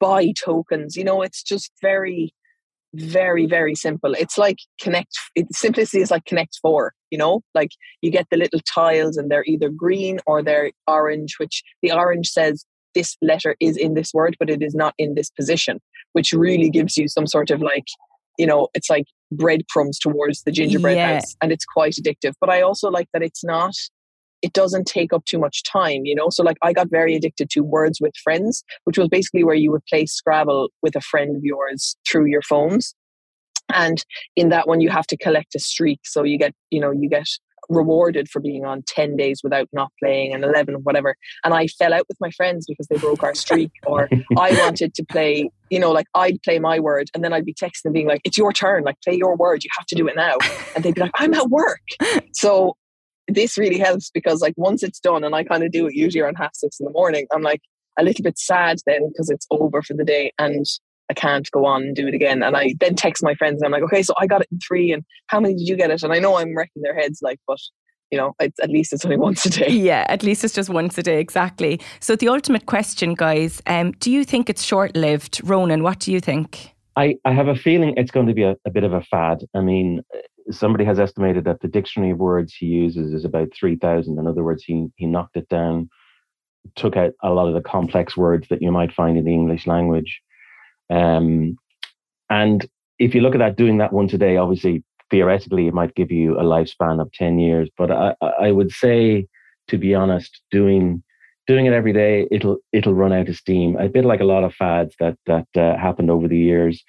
buy 0.00 0.32
tokens. 0.38 0.96
You 0.96 1.04
know, 1.04 1.22
it's 1.22 1.42
just 1.42 1.72
very, 1.82 2.32
very, 2.94 3.46
very 3.46 3.74
simple. 3.74 4.14
It's 4.14 4.38
like 4.38 4.58
Connect, 4.80 5.12
it, 5.34 5.46
simplicity 5.52 6.00
is 6.02 6.10
like 6.10 6.24
Connect 6.26 6.58
Four, 6.62 6.92
you 7.10 7.18
know, 7.18 7.40
like 7.54 7.70
you 8.02 8.10
get 8.10 8.26
the 8.30 8.36
little 8.36 8.60
tiles 8.72 9.16
and 9.16 9.30
they're 9.30 9.44
either 9.46 9.68
green 9.68 10.20
or 10.26 10.42
they're 10.42 10.70
orange, 10.86 11.34
which 11.38 11.62
the 11.82 11.92
orange 11.92 12.28
says 12.28 12.64
this 12.94 13.16
letter 13.20 13.56
is 13.60 13.76
in 13.76 13.94
this 13.94 14.12
word, 14.14 14.36
but 14.38 14.48
it 14.50 14.62
is 14.62 14.74
not 14.74 14.94
in 14.98 15.14
this 15.14 15.30
position, 15.30 15.80
which 16.12 16.32
really 16.32 16.70
gives 16.70 16.96
you 16.96 17.08
some 17.08 17.26
sort 17.26 17.50
of 17.50 17.60
like, 17.60 17.86
you 18.38 18.46
know, 18.46 18.68
it's 18.74 18.88
like 18.88 19.06
breadcrumbs 19.32 19.98
towards 19.98 20.42
the 20.42 20.52
gingerbread 20.52 20.96
Yeah. 20.96 21.14
house 21.14 21.34
and 21.42 21.50
it's 21.50 21.64
quite 21.64 21.94
addictive. 21.94 22.34
But 22.40 22.50
I 22.50 22.60
also 22.60 22.88
like 22.90 23.08
that 23.12 23.22
it's 23.22 23.42
not, 23.44 23.74
it 24.44 24.52
doesn't 24.52 24.84
take 24.84 25.14
up 25.14 25.24
too 25.24 25.38
much 25.38 25.62
time, 25.62 26.04
you 26.04 26.14
know? 26.14 26.28
So 26.28 26.42
like 26.42 26.58
I 26.62 26.74
got 26.74 26.90
very 26.90 27.16
addicted 27.16 27.48
to 27.50 27.60
Words 27.60 27.98
with 27.98 28.12
Friends, 28.22 28.62
which 28.84 28.98
was 28.98 29.08
basically 29.08 29.42
where 29.42 29.54
you 29.54 29.72
would 29.72 29.84
play 29.86 30.04
Scrabble 30.04 30.68
with 30.82 30.94
a 30.94 31.00
friend 31.00 31.34
of 31.34 31.42
yours 31.42 31.96
through 32.06 32.26
your 32.26 32.42
phones. 32.42 32.94
And 33.72 34.04
in 34.36 34.50
that 34.50 34.68
one, 34.68 34.82
you 34.82 34.90
have 34.90 35.06
to 35.06 35.16
collect 35.16 35.54
a 35.54 35.58
streak. 35.58 36.00
So 36.04 36.24
you 36.24 36.36
get, 36.36 36.52
you 36.70 36.78
know, 36.78 36.90
you 36.90 37.08
get 37.08 37.26
rewarded 37.70 38.28
for 38.28 38.40
being 38.40 38.66
on 38.66 38.82
10 38.86 39.16
days 39.16 39.40
without 39.42 39.66
not 39.72 39.90
playing 39.98 40.34
and 40.34 40.44
11 40.44 40.74
whatever 40.82 41.16
and 41.44 41.54
i 41.54 41.66
fell 41.66 41.94
out 41.94 42.04
with 42.08 42.18
my 42.20 42.30
friends 42.32 42.66
because 42.68 42.86
they 42.88 42.98
broke 42.98 43.22
our 43.22 43.34
streak 43.34 43.70
or 43.86 44.06
i 44.36 44.52
wanted 44.60 44.92
to 44.92 45.02
play 45.02 45.48
you 45.70 45.80
know 45.80 45.90
like 45.90 46.04
i'd 46.14 46.36
play 46.42 46.58
my 46.58 46.78
word 46.78 47.08
and 47.14 47.24
then 47.24 47.32
i'd 47.32 47.46
be 47.46 47.54
texting 47.54 47.84
them 47.84 47.94
being 47.94 48.06
like 48.06 48.20
it's 48.22 48.36
your 48.36 48.52
turn 48.52 48.84
like 48.84 49.00
play 49.02 49.14
your 49.14 49.34
word 49.34 49.64
you 49.64 49.70
have 49.78 49.86
to 49.86 49.94
do 49.94 50.06
it 50.06 50.14
now 50.14 50.36
and 50.76 50.84
they'd 50.84 50.94
be 50.94 51.00
like 51.00 51.10
i'm 51.14 51.32
at 51.32 51.48
work 51.48 51.80
so 52.34 52.76
this 53.28 53.56
really 53.56 53.78
helps 53.78 54.10
because 54.10 54.40
like 54.40 54.54
once 54.56 54.82
it's 54.82 55.00
done 55.00 55.24
and 55.24 55.34
i 55.34 55.42
kind 55.42 55.62
of 55.62 55.72
do 55.72 55.86
it 55.86 55.94
usually 55.94 56.20
around 56.20 56.36
half 56.36 56.54
six 56.54 56.78
in 56.78 56.84
the 56.84 56.92
morning 56.92 57.26
i'm 57.32 57.42
like 57.42 57.60
a 57.98 58.04
little 58.04 58.22
bit 58.22 58.38
sad 58.38 58.78
then 58.86 59.08
because 59.08 59.30
it's 59.30 59.46
over 59.50 59.82
for 59.82 59.94
the 59.94 60.04
day 60.04 60.32
and 60.38 60.66
I 61.10 61.14
can't 61.14 61.50
go 61.50 61.66
on 61.66 61.82
and 61.82 61.96
do 61.96 62.06
it 62.06 62.14
again. 62.14 62.42
And 62.42 62.56
I 62.56 62.74
then 62.80 62.94
text 62.94 63.22
my 63.22 63.34
friends 63.34 63.60
and 63.60 63.66
I'm 63.66 63.72
like, 63.72 63.82
okay, 63.82 64.02
so 64.02 64.14
I 64.18 64.26
got 64.26 64.40
it 64.40 64.48
in 64.50 64.58
three 64.66 64.92
and 64.92 65.04
how 65.26 65.40
many 65.40 65.54
did 65.54 65.68
you 65.68 65.76
get 65.76 65.90
it? 65.90 66.02
And 66.02 66.12
I 66.12 66.18
know 66.18 66.38
I'm 66.38 66.56
wrecking 66.56 66.82
their 66.82 66.94
heads 66.94 67.20
like, 67.22 67.38
but 67.46 67.58
you 68.10 68.18
know, 68.18 68.34
it's, 68.38 68.58
at 68.60 68.70
least 68.70 68.92
it's 68.92 69.04
only 69.04 69.16
once 69.28 69.44
a 69.44 69.50
day. 69.50 69.68
Yeah, 69.68 70.06
at 70.08 70.22
least 70.22 70.44
it's 70.44 70.54
just 70.54 70.70
once 70.70 70.96
a 70.98 71.02
day, 71.02 71.20
exactly. 71.20 71.80
So 72.00 72.16
the 72.16 72.28
ultimate 72.28 72.66
question, 72.66 73.14
guys, 73.14 73.60
um, 73.66 73.92
do 73.92 74.10
you 74.10 74.24
think 74.24 74.48
it's 74.48 74.62
short 74.62 74.96
lived? 74.96 75.40
Ronan, 75.44 75.82
what 75.82 76.00
do 76.00 76.12
you 76.12 76.20
think? 76.20 76.74
I, 76.96 77.16
I 77.24 77.32
have 77.32 77.48
a 77.48 77.56
feeling 77.56 77.94
it's 77.96 78.12
going 78.12 78.28
to 78.28 78.34
be 78.34 78.44
a, 78.44 78.56
a 78.64 78.70
bit 78.70 78.84
of 78.84 78.92
a 78.92 79.02
fad. 79.02 79.44
I 79.54 79.60
mean, 79.60 80.02
somebody 80.50 80.84
has 80.84 80.98
estimated 80.98 81.44
that 81.44 81.60
the 81.60 81.68
dictionary 81.68 82.12
of 82.12 82.18
words 82.18 82.54
he 82.54 82.66
uses 82.66 83.12
is 83.12 83.24
about 83.24 83.48
3,000. 83.54 84.18
In 84.18 84.26
other 84.26 84.44
words, 84.44 84.64
he, 84.64 84.88
he 84.96 85.06
knocked 85.06 85.36
it 85.36 85.48
down, 85.48 85.88
took 86.76 86.96
out 86.96 87.12
a 87.22 87.30
lot 87.30 87.48
of 87.48 87.54
the 87.54 87.68
complex 87.68 88.16
words 88.16 88.48
that 88.48 88.62
you 88.62 88.70
might 88.70 88.92
find 88.92 89.16
in 89.16 89.24
the 89.24 89.32
English 89.32 89.66
language. 89.66 90.20
Um, 90.90 91.56
and 92.30 92.66
if 92.98 93.14
you 93.14 93.20
look 93.20 93.34
at 93.34 93.38
that, 93.38 93.56
doing 93.56 93.78
that 93.78 93.92
one 93.92 94.08
today, 94.08 94.36
obviously, 94.36 94.84
theoretically, 95.10 95.66
it 95.66 95.74
might 95.74 95.94
give 95.94 96.10
you 96.10 96.38
a 96.38 96.42
lifespan 96.42 97.00
of 97.00 97.12
10 97.12 97.38
years. 97.38 97.68
But 97.76 97.90
I, 97.90 98.14
I 98.20 98.50
would 98.50 98.70
say, 98.70 99.26
to 99.68 99.78
be 99.78 99.94
honest, 99.94 100.40
doing 100.50 101.02
doing 101.46 101.66
it 101.66 101.72
every 101.72 101.92
day, 101.92 102.26
it'll 102.30 102.58
it'll 102.72 102.94
run 102.94 103.12
out 103.12 103.28
of 103.28 103.36
steam. 103.36 103.76
A 103.76 103.88
bit 103.88 104.04
like 104.04 104.20
a 104.20 104.24
lot 104.24 104.44
of 104.44 104.54
fads 104.54 104.94
that 105.00 105.16
that 105.26 105.46
uh, 105.56 105.76
happened 105.76 106.10
over 106.10 106.28
the 106.28 106.38
years. 106.38 106.82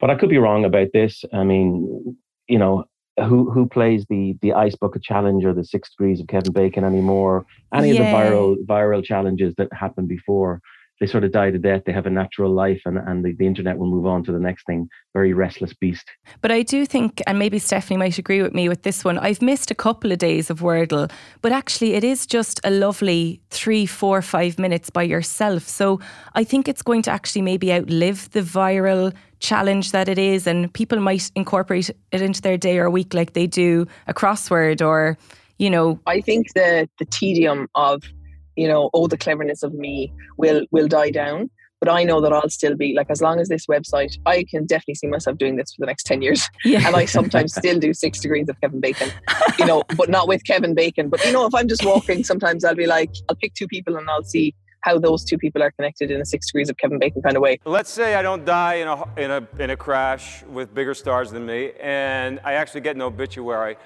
But 0.00 0.10
I 0.10 0.14
could 0.14 0.30
be 0.30 0.38
wrong 0.38 0.64
about 0.64 0.88
this. 0.92 1.24
I 1.32 1.44
mean, 1.44 2.16
you 2.48 2.58
know, 2.58 2.84
who 3.18 3.50
who 3.50 3.66
plays 3.66 4.06
the 4.08 4.36
the 4.42 4.52
ice 4.52 4.74
bucket 4.76 5.02
challenge 5.02 5.44
or 5.44 5.52
the 5.52 5.64
six 5.64 5.90
degrees 5.90 6.20
of 6.20 6.26
Kevin 6.28 6.52
Bacon 6.52 6.84
anymore? 6.84 7.44
Any 7.74 7.88
Yeah. 7.88 7.92
of 7.92 7.98
the 7.98 8.04
viral 8.16 8.56
viral 8.66 9.04
challenges 9.04 9.54
that 9.56 9.72
happened 9.72 10.08
before, 10.08 10.60
they 11.00 11.06
sort 11.06 11.24
of 11.24 11.32
die 11.32 11.50
to 11.50 11.58
death. 11.58 11.82
They 11.86 11.92
have 11.92 12.06
a 12.06 12.10
natural 12.10 12.52
life, 12.52 12.82
and 12.84 12.98
and 12.98 13.24
the, 13.24 13.32
the 13.32 13.46
internet 13.46 13.78
will 13.78 13.90
move 13.90 14.06
on 14.06 14.22
to 14.24 14.32
the 14.32 14.38
next 14.38 14.66
thing. 14.66 14.88
Very 15.14 15.32
restless 15.32 15.72
beast. 15.72 16.06
But 16.42 16.52
I 16.52 16.62
do 16.62 16.86
think, 16.86 17.22
and 17.26 17.38
maybe 17.38 17.58
Stefanie 17.58 17.98
might 17.98 18.18
agree 18.18 18.42
with 18.42 18.54
me 18.54 18.68
with 18.68 18.82
this 18.82 19.04
one, 19.04 19.18
I've 19.18 19.42
missed 19.42 19.70
a 19.70 19.74
couple 19.74 20.12
of 20.12 20.18
days 20.18 20.50
of 20.50 20.60
Wordle, 20.60 21.10
but 21.40 21.52
actually 21.52 21.94
it 21.94 22.04
is 22.04 22.26
just 22.26 22.60
a 22.62 22.70
lovely 22.70 23.40
three, 23.50 23.86
four, 23.86 24.22
five 24.22 24.58
minutes 24.58 24.90
by 24.90 25.02
yourself. 25.02 25.62
So 25.66 26.00
I 26.34 26.44
think 26.44 26.68
it's 26.68 26.82
going 26.82 27.02
to 27.02 27.10
actually 27.10 27.42
maybe 27.42 27.72
outlive 27.72 28.30
the 28.30 28.42
viral 28.42 29.12
challenge 29.40 29.92
that 29.92 30.06
it 30.08 30.18
is, 30.18 30.46
and 30.46 30.72
people 30.74 31.00
might 31.00 31.30
incorporate 31.34 31.90
it 32.12 32.22
into 32.22 32.42
their 32.42 32.58
day 32.58 32.78
or 32.78 32.90
week 32.90 33.14
like 33.14 33.32
they 33.32 33.46
do 33.46 33.86
a 34.06 34.12
crossword 34.12 34.86
or, 34.86 35.16
you 35.58 35.70
know, 35.70 35.98
I 36.06 36.20
think 36.20 36.52
the 36.54 36.88
the 36.98 37.06
tedium 37.06 37.68
of, 37.74 38.02
you 38.60 38.68
know, 38.68 38.90
oh 38.92 39.06
the 39.06 39.16
cleverness 39.16 39.62
of 39.62 39.72
me 39.74 40.12
will 40.36 40.66
will 40.70 40.88
die 40.88 41.10
down. 41.10 41.50
But 41.80 41.88
I 41.88 42.04
know 42.04 42.20
that 42.20 42.30
I'll 42.30 42.50
still 42.50 42.76
be 42.76 42.92
like 42.94 43.06
as 43.08 43.22
long 43.22 43.40
as 43.40 43.48
this 43.48 43.66
website, 43.66 44.12
I 44.26 44.44
can 44.50 44.66
definitely 44.66 44.96
see 44.96 45.06
myself 45.06 45.38
doing 45.38 45.56
this 45.56 45.72
for 45.72 45.80
the 45.80 45.86
next 45.86 46.04
ten 46.04 46.20
years. 46.20 46.46
yeah. 46.64 46.86
And 46.86 46.94
I 46.94 47.06
sometimes 47.06 47.54
still 47.54 47.78
do 47.78 47.94
six 47.94 48.20
degrees 48.20 48.50
of 48.50 48.60
Kevin 48.60 48.80
Bacon, 48.80 49.10
you 49.58 49.64
know, 49.64 49.82
but 49.96 50.10
not 50.10 50.28
with 50.28 50.44
Kevin 50.44 50.74
Bacon. 50.74 51.08
But 51.08 51.24
you 51.24 51.32
know, 51.32 51.46
if 51.46 51.54
I'm 51.54 51.68
just 51.68 51.84
walking, 51.84 52.22
sometimes 52.22 52.66
I'll 52.66 52.74
be 52.74 52.86
like, 52.86 53.10
I'll 53.28 53.36
pick 53.36 53.54
two 53.54 53.66
people 53.66 53.96
and 53.96 54.10
I'll 54.10 54.24
see 54.24 54.54
how 54.82 54.98
those 54.98 55.24
two 55.24 55.38
people 55.38 55.62
are 55.62 55.70
connected 55.72 56.10
in 56.10 56.20
a 56.20 56.24
six 56.24 56.46
degrees 56.48 56.68
of 56.70 56.76
Kevin 56.76 56.98
Bacon 56.98 57.22
kind 57.22 57.36
of 57.36 57.42
way. 57.42 57.58
Let's 57.64 57.90
say 57.90 58.14
I 58.14 58.22
don't 58.22 58.44
die 58.44 58.74
in 58.74 58.88
a, 58.88 59.04
in, 59.18 59.30
a, 59.30 59.48
in 59.58 59.70
a 59.70 59.76
crash 59.76 60.42
with 60.44 60.74
bigger 60.74 60.94
stars 60.94 61.30
than 61.30 61.44
me, 61.46 61.72
and 61.80 62.40
I 62.44 62.54
actually 62.54 62.80
get 62.82 62.96
an 62.96 63.02
obituary. 63.02 63.76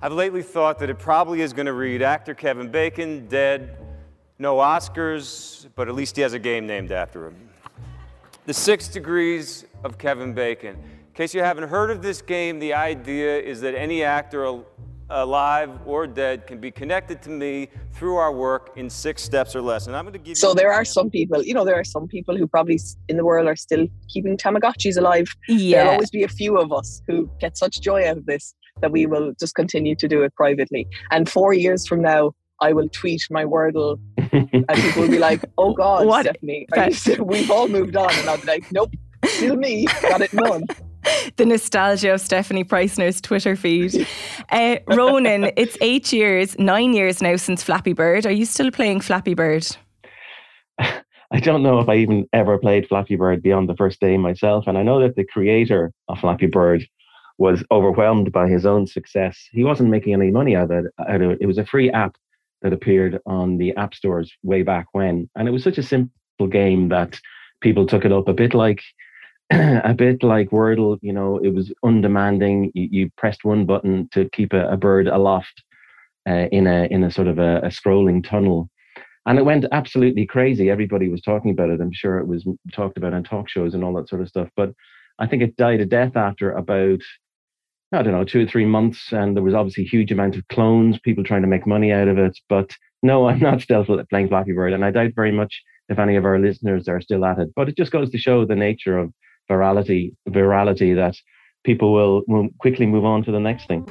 I've 0.00 0.12
lately 0.12 0.42
thought 0.42 0.78
that 0.80 0.90
it 0.90 0.98
probably 0.98 1.40
is 1.40 1.52
going 1.52 1.66
to 1.66 1.72
read 1.72 2.02
actor 2.02 2.34
Kevin 2.34 2.70
Bacon, 2.70 3.28
dead, 3.28 3.78
no 4.42 4.56
Oscars, 4.56 5.68
but 5.76 5.88
at 5.88 5.94
least 5.94 6.16
he 6.16 6.22
has 6.22 6.32
a 6.32 6.38
game 6.38 6.66
named 6.66 6.90
after 6.90 7.28
him. 7.28 7.36
The 8.44 8.52
Six 8.52 8.88
Degrees 8.88 9.64
of 9.84 9.98
Kevin 9.98 10.34
Bacon. 10.34 10.74
In 10.74 11.14
case 11.14 11.32
you 11.32 11.42
haven't 11.42 11.68
heard 11.68 11.92
of 11.92 12.02
this 12.02 12.20
game, 12.20 12.58
the 12.58 12.74
idea 12.74 13.38
is 13.38 13.60
that 13.60 13.76
any 13.76 14.02
actor 14.02 14.44
al- 14.44 14.66
alive 15.10 15.70
or 15.86 16.08
dead 16.08 16.44
can 16.48 16.58
be 16.58 16.72
connected 16.72 17.22
to 17.22 17.30
me 17.30 17.68
through 17.92 18.16
our 18.16 18.32
work 18.32 18.72
in 18.74 18.90
six 18.90 19.22
steps 19.22 19.54
or 19.54 19.62
less. 19.62 19.86
And 19.86 19.94
I'm 19.94 20.04
going 20.04 20.14
to 20.14 20.18
give 20.18 20.28
you. 20.28 20.34
So 20.34 20.50
an 20.50 20.56
there 20.56 20.72
are 20.72 20.84
some 20.84 21.08
people, 21.08 21.44
you 21.44 21.54
know, 21.54 21.64
there 21.64 21.78
are 21.78 21.84
some 21.84 22.08
people 22.08 22.36
who 22.36 22.48
probably 22.48 22.80
in 23.08 23.16
the 23.16 23.24
world 23.24 23.46
are 23.46 23.54
still 23.54 23.86
keeping 24.08 24.36
Tamagotchis 24.36 24.98
alive. 24.98 25.28
Yeah. 25.46 25.76
There'll 25.76 25.92
always 25.92 26.10
be 26.10 26.24
a 26.24 26.28
few 26.28 26.58
of 26.58 26.72
us 26.72 27.00
who 27.06 27.30
get 27.38 27.56
such 27.56 27.80
joy 27.80 28.08
out 28.08 28.18
of 28.18 28.26
this 28.26 28.54
that 28.80 28.90
we 28.90 29.06
will 29.06 29.34
just 29.38 29.54
continue 29.54 29.94
to 29.94 30.08
do 30.08 30.22
it 30.22 30.34
privately. 30.34 30.88
And 31.12 31.28
four 31.28 31.52
years 31.52 31.86
from 31.86 32.02
now, 32.02 32.32
I 32.62 32.72
will 32.72 32.88
tweet 32.88 33.22
my 33.28 33.44
Wordle, 33.44 33.98
and 34.32 34.68
people 34.68 35.02
will 35.02 35.10
be 35.10 35.18
like, 35.18 35.44
"Oh 35.58 35.72
God, 35.74 36.06
What? 36.06 36.26
Stefanie, 36.26 37.18
we've 37.26 37.50
all 37.50 37.68
moved 37.68 37.96
on." 37.96 38.12
And 38.14 38.28
I'll 38.28 38.38
be 38.38 38.46
like, 38.46 38.70
"Nope, 38.72 38.92
still 39.26 39.56
me, 39.56 39.86
got 40.02 40.20
it 40.20 40.32
done." 40.32 40.66
the 41.36 41.44
nostalgia 41.44 42.14
of 42.14 42.20
Stefanie 42.20 42.66
Preissner's 42.66 43.20
Twitter 43.20 43.56
feed. 43.56 44.06
Uh, 44.50 44.76
Ronan, 44.86 45.50
it's 45.56 45.76
eight 45.80 46.12
years, 46.12 46.58
nine 46.58 46.92
years 46.92 47.20
now 47.20 47.36
since 47.36 47.62
Flappy 47.62 47.92
Bird. 47.92 48.26
Are 48.26 48.32
you 48.32 48.44
still 48.44 48.70
playing 48.70 49.00
Flappy 49.00 49.34
Bird? 49.34 49.66
I 50.78 51.40
don't 51.40 51.62
know 51.62 51.80
if 51.80 51.88
I 51.88 51.96
even 51.96 52.28
ever 52.32 52.58
played 52.58 52.86
Flappy 52.88 53.16
Bird 53.16 53.42
beyond 53.42 53.68
the 53.68 53.76
first 53.76 54.00
day 54.00 54.18
myself. 54.18 54.66
And 54.66 54.76
I 54.76 54.82
know 54.82 55.00
that 55.00 55.16
the 55.16 55.24
creator 55.24 55.92
of 56.08 56.18
Flappy 56.18 56.46
Bird 56.46 56.86
was 57.38 57.64
overwhelmed 57.70 58.30
by 58.32 58.48
his 58.48 58.66
own 58.66 58.86
success. 58.86 59.48
He 59.50 59.64
wasn't 59.64 59.88
making 59.88 60.12
any 60.12 60.30
money 60.30 60.54
out 60.54 60.70
of 60.70 60.84
it. 60.84 60.92
Out 61.08 61.22
of 61.22 61.30
it. 61.30 61.38
it 61.40 61.46
was 61.46 61.58
a 61.58 61.64
free 61.64 61.90
app 61.90 62.16
that 62.62 62.72
appeared 62.72 63.20
on 63.26 63.58
the 63.58 63.74
app 63.76 63.94
stores 63.94 64.32
way 64.42 64.62
back 64.62 64.86
when. 64.92 65.28
And 65.36 65.48
it 65.48 65.52
was 65.52 65.62
such 65.62 65.78
a 65.78 65.82
simple 65.82 66.46
game 66.50 66.88
that 66.88 67.18
people 67.60 67.86
took 67.86 68.04
it 68.04 68.12
up 68.12 68.28
a 68.28 68.34
bit 68.34 68.54
like 68.54 68.82
a 69.50 69.94
bit 69.94 70.22
like 70.22 70.50
Wordle, 70.50 70.98
you 71.02 71.12
know, 71.12 71.38
it 71.38 71.54
was 71.54 71.72
undemanding. 71.84 72.72
You, 72.74 72.88
you 72.90 73.10
pressed 73.16 73.44
one 73.44 73.66
button 73.66 74.08
to 74.12 74.28
keep 74.30 74.52
a, 74.52 74.68
a 74.70 74.76
bird 74.76 75.08
aloft 75.08 75.62
uh, 76.28 76.46
in 76.52 76.66
a 76.66 76.84
in 76.90 77.04
a 77.04 77.10
sort 77.10 77.28
of 77.28 77.38
a, 77.38 77.58
a 77.58 77.68
scrolling 77.68 78.26
tunnel 78.26 78.70
and 79.26 79.38
it 79.38 79.44
went 79.44 79.64
absolutely 79.70 80.26
crazy. 80.26 80.70
Everybody 80.70 81.08
was 81.08 81.20
talking 81.20 81.52
about 81.52 81.70
it. 81.70 81.80
I'm 81.80 81.92
sure 81.92 82.18
it 82.18 82.26
was 82.26 82.46
talked 82.72 82.96
about 82.96 83.14
on 83.14 83.22
talk 83.22 83.48
shows 83.48 83.74
and 83.74 83.84
all 83.84 83.94
that 83.94 84.08
sort 84.08 84.22
of 84.22 84.28
stuff. 84.28 84.48
But 84.56 84.72
I 85.18 85.26
think 85.26 85.42
it 85.42 85.56
died 85.56 85.80
a 85.80 85.86
death 85.86 86.16
after 86.16 86.52
about 86.52 87.00
I 87.92 88.02
don't 88.02 88.12
know 88.12 88.24
two 88.24 88.44
or 88.44 88.46
three 88.46 88.64
months, 88.64 89.12
and 89.12 89.36
there 89.36 89.42
was 89.42 89.54
obviously 89.54 89.84
a 89.84 89.88
huge 89.88 90.12
amount 90.12 90.36
of 90.36 90.48
clones, 90.48 90.98
people 91.00 91.24
trying 91.24 91.42
to 91.42 91.48
make 91.48 91.66
money 91.66 91.92
out 91.92 92.08
of 92.08 92.18
it. 92.18 92.38
But 92.48 92.74
no, 93.02 93.28
I'm 93.28 93.40
not 93.40 93.60
still 93.60 93.84
playing 94.10 94.28
Flappy 94.28 94.52
Bird, 94.52 94.72
and 94.72 94.84
I 94.84 94.90
doubt 94.90 95.12
very 95.14 95.32
much 95.32 95.62
if 95.88 95.98
any 95.98 96.16
of 96.16 96.24
our 96.24 96.38
listeners 96.38 96.88
are 96.88 97.00
still 97.00 97.24
at 97.24 97.38
it. 97.38 97.50
But 97.54 97.68
it 97.68 97.76
just 97.76 97.92
goes 97.92 98.10
to 98.10 98.18
show 98.18 98.46
the 98.46 98.56
nature 98.56 98.98
of 98.98 99.12
virality, 99.50 100.14
virality 100.28 100.94
that 100.96 101.16
people 101.64 101.92
will, 101.92 102.22
will 102.26 102.48
quickly 102.58 102.86
move 102.86 103.04
on 103.04 103.22
to 103.24 103.32
the 103.32 103.40
next 103.40 103.68
thing. 103.68 103.86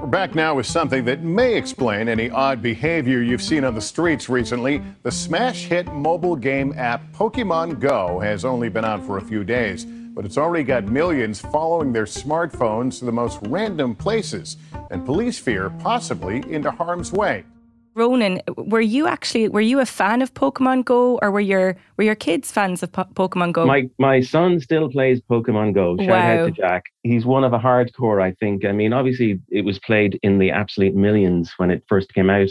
We're 0.00 0.06
back 0.06 0.34
now 0.34 0.54
with 0.54 0.66
something 0.66 1.04
that 1.06 1.22
may 1.22 1.56
explain 1.56 2.08
any 2.08 2.30
odd 2.30 2.62
behavior 2.62 3.20
you've 3.20 3.42
seen 3.42 3.64
on 3.64 3.74
the 3.74 3.80
streets 3.80 4.28
recently. 4.28 4.80
The 5.02 5.10
smash 5.10 5.64
hit 5.64 5.92
mobile 5.92 6.36
game 6.36 6.72
app 6.76 7.02
Pokemon 7.12 7.80
Go 7.80 8.20
has 8.20 8.44
only 8.44 8.68
been 8.68 8.84
out 8.84 9.04
for 9.04 9.18
a 9.18 9.20
few 9.20 9.42
days, 9.42 9.86
but 10.18 10.24
it's 10.24 10.36
already 10.36 10.64
got 10.64 10.82
millions 10.86 11.40
following 11.40 11.92
their 11.92 12.04
smartphones 12.04 12.98
to 12.98 13.04
the 13.04 13.12
most 13.12 13.38
random 13.42 13.94
places, 13.94 14.56
and 14.90 15.06
police 15.06 15.38
fear 15.38 15.70
possibly 15.78 16.42
into 16.52 16.72
harm's 16.72 17.12
way. 17.12 17.44
Ronan, 17.94 18.40
were 18.56 18.80
you 18.80 19.06
actually 19.06 19.48
were 19.48 19.60
you 19.60 19.78
a 19.78 19.86
fan 19.86 20.20
of 20.20 20.34
Pokemon 20.34 20.84
Go, 20.84 21.20
or 21.22 21.30
were 21.30 21.38
your 21.38 21.76
were 21.96 22.02
your 22.02 22.16
kids 22.16 22.50
fans 22.50 22.82
of 22.82 22.90
po- 22.90 23.04
Pokemon 23.14 23.52
Go? 23.52 23.64
My 23.64 23.88
my 24.00 24.20
son 24.20 24.58
still 24.58 24.90
plays 24.90 25.20
Pokemon 25.20 25.72
Go. 25.74 25.96
Shout 25.98 26.08
Wow. 26.08 26.42
out 26.42 26.46
to 26.46 26.50
Jack. 26.50 26.86
He's 27.04 27.24
one 27.24 27.44
of 27.44 27.52
a 27.52 27.58
hardcore, 27.60 28.20
I 28.20 28.32
think. 28.40 28.64
I 28.64 28.72
mean, 28.72 28.92
obviously 28.92 29.40
it 29.50 29.64
was 29.64 29.78
played 29.78 30.18
in 30.24 30.38
the 30.38 30.50
absolute 30.50 30.96
millions 30.96 31.52
when 31.58 31.70
it 31.70 31.84
first 31.88 32.12
came 32.12 32.28
out. 32.28 32.48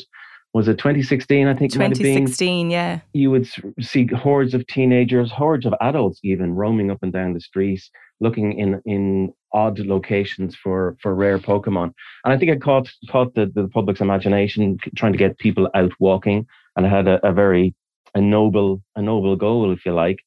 Was 0.58 0.68
it 0.68 0.80
2016? 0.80 1.48
I 1.48 1.54
think 1.54 1.72
2016, 1.72 2.72
yeah. 2.72 3.00
You 3.14 3.30
would 3.30 3.48
see 3.80 4.08
hordes 4.08 4.56
of 4.56 4.66
teenagers, 4.66 5.32
hordes 5.32 5.68
of 5.68 5.76
adults, 5.82 6.20
even 6.24 6.56
roaming 6.56 6.90
up 6.90 6.98
and 7.04 7.14
down 7.14 7.34
the 7.36 7.40
streets, 7.40 7.92
looking 8.22 8.58
in 8.58 8.82
in 8.86 9.34
odd 9.54 9.78
locations 9.78 10.56
for 10.56 10.98
for 11.00 11.14
rare 11.14 11.38
Pokemon. 11.38 11.94
And 12.24 12.34
I 12.34 12.38
think 12.40 12.52
it 12.52 12.60
caught 12.60 12.90
caught 13.08 13.36
the, 13.36 13.46
the 13.54 13.68
public's 13.68 14.02
imagination, 14.02 14.80
trying 14.96 15.12
to 15.12 15.20
get 15.20 15.38
people 15.38 15.70
out 15.76 15.92
walking, 16.00 16.48
and 16.76 16.88
it 16.88 16.90
had 16.90 17.08
a, 17.08 17.24
a 17.24 17.32
very 17.32 17.76
a 18.16 18.22
noble 18.22 18.82
a 18.96 19.02
noble 19.04 19.36
goal, 19.36 19.72
if 19.72 19.86
you 19.86 19.94
like. 19.94 20.18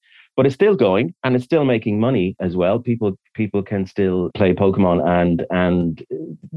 But 0.41 0.47
it's 0.47 0.55
still 0.55 0.75
going, 0.75 1.13
and 1.23 1.37
it's 1.37 1.45
still 1.45 1.67
making 1.67 2.01
money 2.01 2.35
as 2.41 2.57
well. 2.57 2.79
People 2.79 3.13
people 3.35 3.63
can 3.63 3.85
still 3.85 4.31
play 4.35 4.55
Pokemon, 4.55 5.07
and 5.07 5.45
and 5.51 6.03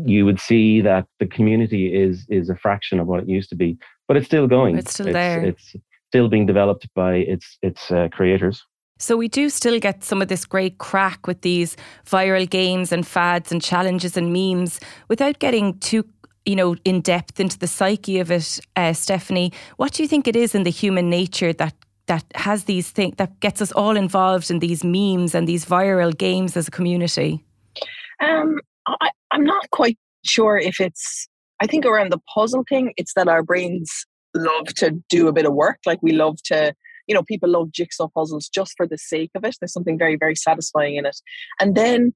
you 0.05 0.23
would 0.23 0.39
see 0.39 0.79
that 0.79 1.05
the 1.19 1.25
community 1.25 1.93
is 1.93 2.25
is 2.29 2.49
a 2.49 2.55
fraction 2.55 2.97
of 3.01 3.07
what 3.07 3.19
it 3.19 3.27
used 3.27 3.49
to 3.49 3.57
be, 3.57 3.77
but 4.07 4.15
it's 4.15 4.25
still 4.25 4.47
going. 4.47 4.77
It's 4.77 4.93
still 4.93 5.07
it's, 5.07 5.13
there. 5.13 5.43
It's 5.43 5.75
still 6.07 6.29
being 6.29 6.45
developed 6.45 6.87
by 6.95 7.15
its 7.15 7.57
its 7.61 7.91
uh, 7.91 8.07
creators. 8.13 8.63
So 8.99 9.17
we 9.17 9.27
do 9.27 9.49
still 9.49 9.77
get 9.81 10.01
some 10.01 10.21
of 10.21 10.29
this 10.29 10.45
great 10.45 10.77
crack 10.77 11.27
with 11.27 11.41
these 11.41 11.75
viral 12.05 12.49
games 12.49 12.93
and 12.93 13.05
fads 13.05 13.51
and 13.51 13.61
challenges 13.61 14.15
and 14.15 14.31
memes 14.31 14.79
without 15.09 15.39
getting 15.39 15.77
too 15.79 16.05
you 16.45 16.55
know 16.55 16.77
in 16.85 17.01
depth 17.01 17.37
into 17.37 17.59
the 17.59 17.67
psyche 17.67 18.19
of 18.19 18.31
it 18.31 18.61
uh, 18.77 18.93
Stefanie 18.93 19.53
what 19.75 19.91
do 19.91 20.03
you 20.03 20.07
think 20.07 20.25
it 20.25 20.37
is 20.37 20.55
in 20.55 20.63
the 20.63 20.69
human 20.69 21.09
nature 21.09 21.51
that 21.51 21.73
that 22.07 22.25
has 22.35 22.65
these 22.65 22.89
things 22.89 23.15
that 23.17 23.39
gets 23.39 23.61
us 23.61 23.71
all 23.71 23.95
involved 23.95 24.51
in 24.51 24.59
these 24.59 24.83
memes 24.83 25.33
and 25.35 25.47
these 25.47 25.65
viral 25.65 26.15
games 26.17 26.57
as 26.57 26.67
a 26.67 26.71
community 26.71 27.43
um 28.21 28.59
I, 28.87 29.09
i'm 29.31 29.43
not 29.43 29.69
quite 29.71 29.97
sure 30.25 30.57
if 30.57 30.79
it's 30.79 31.27
i 31.61 31.67
think 31.67 31.85
around 31.85 32.11
the 32.11 32.19
puzzle 32.33 32.63
thing 32.67 32.93
it's 32.97 33.13
that 33.15 33.27
our 33.27 33.43
brains 33.43 34.05
love 34.35 34.67
to 34.75 34.91
do 35.09 35.27
a 35.27 35.33
bit 35.33 35.45
of 35.45 35.53
work 35.53 35.77
like 35.85 35.99
we 36.01 36.11
love 36.11 36.37
to 36.45 36.73
you 37.07 37.15
know, 37.15 37.23
people 37.23 37.49
love 37.49 37.71
jigsaw 37.71 38.07
puzzles 38.07 38.47
just 38.47 38.73
for 38.77 38.87
the 38.87 38.97
sake 38.97 39.31
of 39.35 39.43
it. 39.43 39.55
There's 39.59 39.73
something 39.73 39.97
very, 39.97 40.15
very 40.15 40.35
satisfying 40.35 40.95
in 40.95 41.05
it. 41.05 41.17
And 41.59 41.75
then 41.75 42.13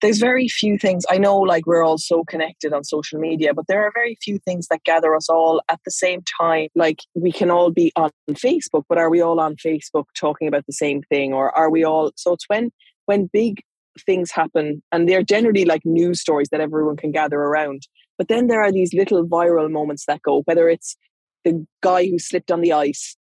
there's 0.00 0.18
very 0.18 0.48
few 0.48 0.78
things. 0.78 1.04
I 1.10 1.18
know, 1.18 1.38
like, 1.38 1.66
we're 1.66 1.84
all 1.84 1.98
so 1.98 2.24
connected 2.24 2.72
on 2.72 2.84
social 2.84 3.18
media, 3.18 3.52
but 3.54 3.66
there 3.66 3.84
are 3.84 3.92
very 3.94 4.16
few 4.22 4.38
things 4.38 4.68
that 4.68 4.84
gather 4.84 5.14
us 5.14 5.28
all 5.28 5.60
at 5.68 5.80
the 5.84 5.90
same 5.90 6.22
time. 6.40 6.68
Like, 6.74 7.00
we 7.14 7.32
can 7.32 7.50
all 7.50 7.70
be 7.70 7.92
on 7.96 8.10
Facebook, 8.30 8.84
but 8.88 8.98
are 8.98 9.10
we 9.10 9.20
all 9.20 9.40
on 9.40 9.56
Facebook 9.56 10.04
talking 10.18 10.46
about 10.46 10.66
the 10.66 10.72
same 10.72 11.02
thing? 11.02 11.32
Or 11.32 11.56
are 11.56 11.70
we 11.70 11.84
all? 11.84 12.12
So 12.16 12.32
it's 12.32 12.44
when, 12.48 12.70
when 13.06 13.28
big 13.32 13.60
things 14.06 14.30
happen, 14.30 14.82
and 14.92 15.08
they're 15.08 15.24
generally 15.24 15.64
like 15.64 15.82
news 15.84 16.20
stories 16.20 16.48
that 16.50 16.60
everyone 16.60 16.96
can 16.96 17.10
gather 17.10 17.38
around. 17.38 17.82
But 18.16 18.28
then 18.28 18.46
there 18.46 18.62
are 18.62 18.72
these 18.72 18.94
little 18.94 19.26
viral 19.26 19.70
moments 19.70 20.04
that 20.06 20.22
go, 20.22 20.42
whether 20.44 20.68
it's 20.68 20.96
the 21.44 21.66
guy 21.82 22.06
who 22.06 22.18
slipped 22.18 22.50
on 22.50 22.60
the 22.60 22.72
ice 22.72 23.16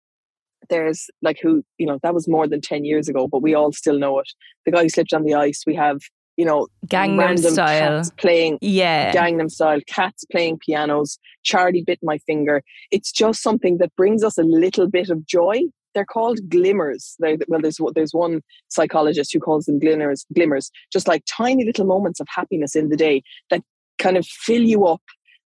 there's 0.69 1.07
like 1.21 1.37
who 1.41 1.63
you 1.77 1.85
know 1.85 1.99
that 2.01 2.13
was 2.13 2.27
more 2.27 2.47
than 2.47 2.61
10 2.61 2.85
years 2.85 3.07
ago 3.07 3.27
but 3.27 3.43
we 3.43 3.53
all 3.53 3.71
still 3.71 3.99
know 3.99 4.19
it 4.19 4.27
the 4.65 4.71
guy 4.71 4.83
who 4.83 4.89
slipped 4.89 5.13
on 5.13 5.23
the 5.23 5.33
ice 5.33 5.63
we 5.67 5.75
have 5.75 5.99
you 6.37 6.45
know 6.45 6.67
Gangnam 6.87 7.39
style. 7.39 8.03
playing 8.17 8.57
yeah. 8.61 9.13
Gangnam 9.13 9.49
style 9.49 9.79
cats 9.87 10.25
playing 10.31 10.59
pianos. 10.59 11.17
Charlie 11.43 11.83
bit 11.85 11.99
my 12.03 12.17
finger. 12.19 12.61
It's 12.91 13.11
just 13.11 13.41
something 13.41 13.77
that 13.77 13.95
brings 13.95 14.23
us 14.23 14.37
a 14.37 14.43
little 14.43 14.89
bit 14.89 15.09
of 15.09 15.25
joy. 15.25 15.61
They're 15.93 16.05
called 16.05 16.39
glimmers. 16.49 17.15
They, 17.19 17.37
well 17.47 17.61
there's 17.61 17.79
there's 17.93 18.13
one 18.13 18.41
psychologist 18.67 19.31
who 19.33 19.39
calls 19.39 19.65
them 19.65 19.79
glimmers 19.79 20.25
glimmers. 20.33 20.71
Just 20.91 21.07
like 21.07 21.23
tiny 21.25 21.65
little 21.65 21.85
moments 21.85 22.19
of 22.19 22.27
happiness 22.29 22.75
in 22.75 22.89
the 22.89 22.97
day 22.97 23.23
that 23.49 23.61
kind 23.97 24.17
of 24.17 24.25
fill 24.25 24.61
you 24.61 24.85
up 24.85 25.01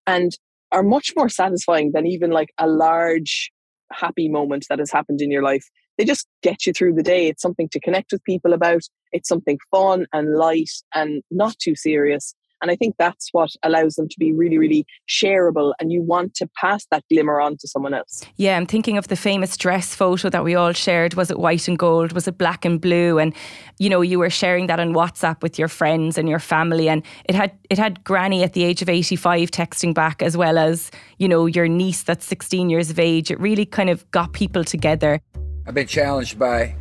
and 0.07 0.31
are 0.71 0.83
much 0.83 1.13
more 1.15 1.29
satisfying 1.29 1.91
than 1.93 2.05
even 2.05 2.31
like 2.31 2.49
a 2.57 2.67
large 2.67 3.51
happy 3.91 4.29
moment 4.29 4.65
that 4.69 4.79
has 4.79 4.91
happened 4.91 5.21
in 5.21 5.31
your 5.31 5.43
life. 5.43 5.65
They 5.99 6.05
just 6.05 6.27
get 6.41 6.65
you 6.65 6.71
through 6.71 6.93
the 6.93 7.03
day. 7.03 7.27
It's 7.27 7.41
something 7.41 7.67
to 7.73 7.79
connect 7.81 8.13
with 8.13 8.23
people 8.23 8.53
about. 8.53 8.83
It's 9.11 9.27
something 9.27 9.59
fun 9.69 10.07
and 10.13 10.35
light 10.35 10.71
and 10.95 11.21
not 11.29 11.59
too 11.59 11.75
serious. 11.75 12.33
And 12.61 12.71
I 12.71 12.77
think 12.77 12.95
that's 12.97 13.29
what 13.33 13.49
allows 13.63 13.95
them 13.95 14.07
to 14.07 14.15
be 14.17 14.31
really, 14.31 14.57
really 14.57 14.85
shareable. 15.09 15.73
And 15.79 15.91
you 15.91 16.01
want 16.01 16.35
to 16.35 16.49
pass 16.59 16.85
that 16.91 17.03
glimmer 17.11 17.41
on 17.41 17.57
to 17.57 17.67
someone 17.67 17.93
else. 17.93 18.23
Yeah, 18.37 18.55
I'm 18.55 18.65
thinking 18.65 18.97
of 18.97 19.09
the 19.09 19.17
famous 19.17 19.57
dress 19.57 19.93
photo 19.93 20.29
that 20.29 20.45
we 20.45 20.55
all 20.55 20.71
shared. 20.71 21.15
Was 21.15 21.29
it 21.29 21.39
white 21.39 21.67
and 21.67 21.77
gold? 21.77 22.13
Was 22.13 22.29
it 22.29 22.37
black 22.37 22.63
and 22.63 22.79
blue? 22.79 23.17
And 23.17 23.33
you 23.77 23.89
know, 23.89 23.99
you 23.99 24.19
were 24.19 24.29
sharing 24.29 24.67
that 24.67 24.79
on 24.79 24.93
WhatsApp 24.93 25.41
with 25.41 25.59
your 25.59 25.67
friends 25.67 26.17
and 26.17 26.29
your 26.29 26.39
family. 26.39 26.87
And 26.87 27.03
it 27.25 27.35
had 27.35 27.51
it 27.69 27.77
had 27.77 28.03
Granny 28.05 28.43
at 28.43 28.53
the 28.53 28.63
age 28.63 28.81
of 28.81 28.87
85 28.87 29.51
texting 29.51 29.93
back, 29.93 30.21
as 30.21 30.37
well 30.37 30.57
as 30.57 30.91
you 31.17 31.27
know 31.27 31.45
your 31.45 31.67
niece 31.67 32.03
that's 32.03 32.25
16 32.25 32.69
years 32.69 32.89
of 32.89 32.99
age. 32.99 33.31
It 33.31 33.39
really 33.39 33.65
kind 33.65 33.89
of 33.89 34.09
got 34.11 34.31
people 34.31 34.63
together. 34.63 35.21
I've 35.65 35.73
been 35.73 35.87
challenged 35.87 36.39
by 36.39 36.75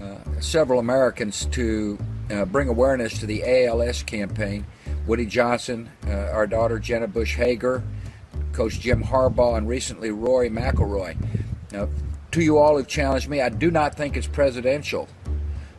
uh, 0.00 0.40
several 0.40 0.80
Americans 0.80 1.46
to 1.46 1.98
uh, 2.30 2.44
bring 2.44 2.68
awareness 2.68 3.18
to 3.20 3.26
the 3.26 3.42
ALS 3.66 4.02
campaign 4.02 4.66
Woody 5.06 5.24
Johnson, 5.24 5.88
uh, 6.06 6.30
our 6.32 6.46
daughter 6.46 6.78
Jenna 6.78 7.08
Bush 7.08 7.36
Hager, 7.36 7.82
Coach 8.52 8.80
Jim 8.80 9.02
Harbaugh, 9.02 9.56
and 9.56 9.66
recently 9.68 10.10
Rory 10.10 10.50
McIlroy. 10.50 11.16
Now, 11.72 11.88
to 12.32 12.42
you 12.42 12.58
all 12.58 12.76
who've 12.76 12.86
challenged 12.86 13.28
me, 13.28 13.40
I 13.40 13.48
do 13.48 13.70
not 13.70 13.94
think 13.94 14.16
it's 14.16 14.26
presidential 14.26 15.08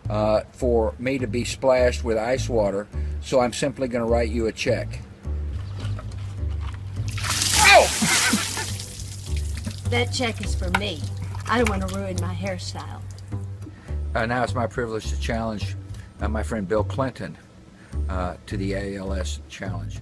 uh, 0.10 0.41
for 0.52 0.95
me 0.97 1.19
to 1.19 1.28
be 1.28 1.45
splashed 1.45 2.04
with 2.04 2.17
ice 2.17 2.49
water, 2.49 2.88
so 3.21 3.39
I'm 3.39 3.54
simply 3.54 3.88
going 3.88 4.04
to 4.04 4.12
write 4.12 4.30
you 4.30 4.47
a 4.47 4.52
check. 4.52 4.99
Oh! 7.62 7.86
That 9.91 10.12
check 10.12 10.43
is 10.43 10.56
for 10.56 10.69
me. 10.80 10.99
I 11.49 11.57
don't 11.57 11.69
want 11.69 11.89
to 11.89 11.97
ruin 11.97 12.15
my 12.21 12.33
hairstyle. 12.33 13.01
Uh, 14.13 14.25
now 14.27 14.43
it's 14.43 14.53
my 14.53 14.67
privilege 14.67 15.09
to 15.09 15.19
challenge 15.19 15.75
uh, 16.21 16.27
my 16.27 16.43
friend 16.43 16.67
Bill 16.67 16.83
Clinton 16.83 17.35
uh, 18.07 18.35
to 18.45 18.55
the 18.55 18.97
ALS 18.97 19.39
challenge. 19.49 19.99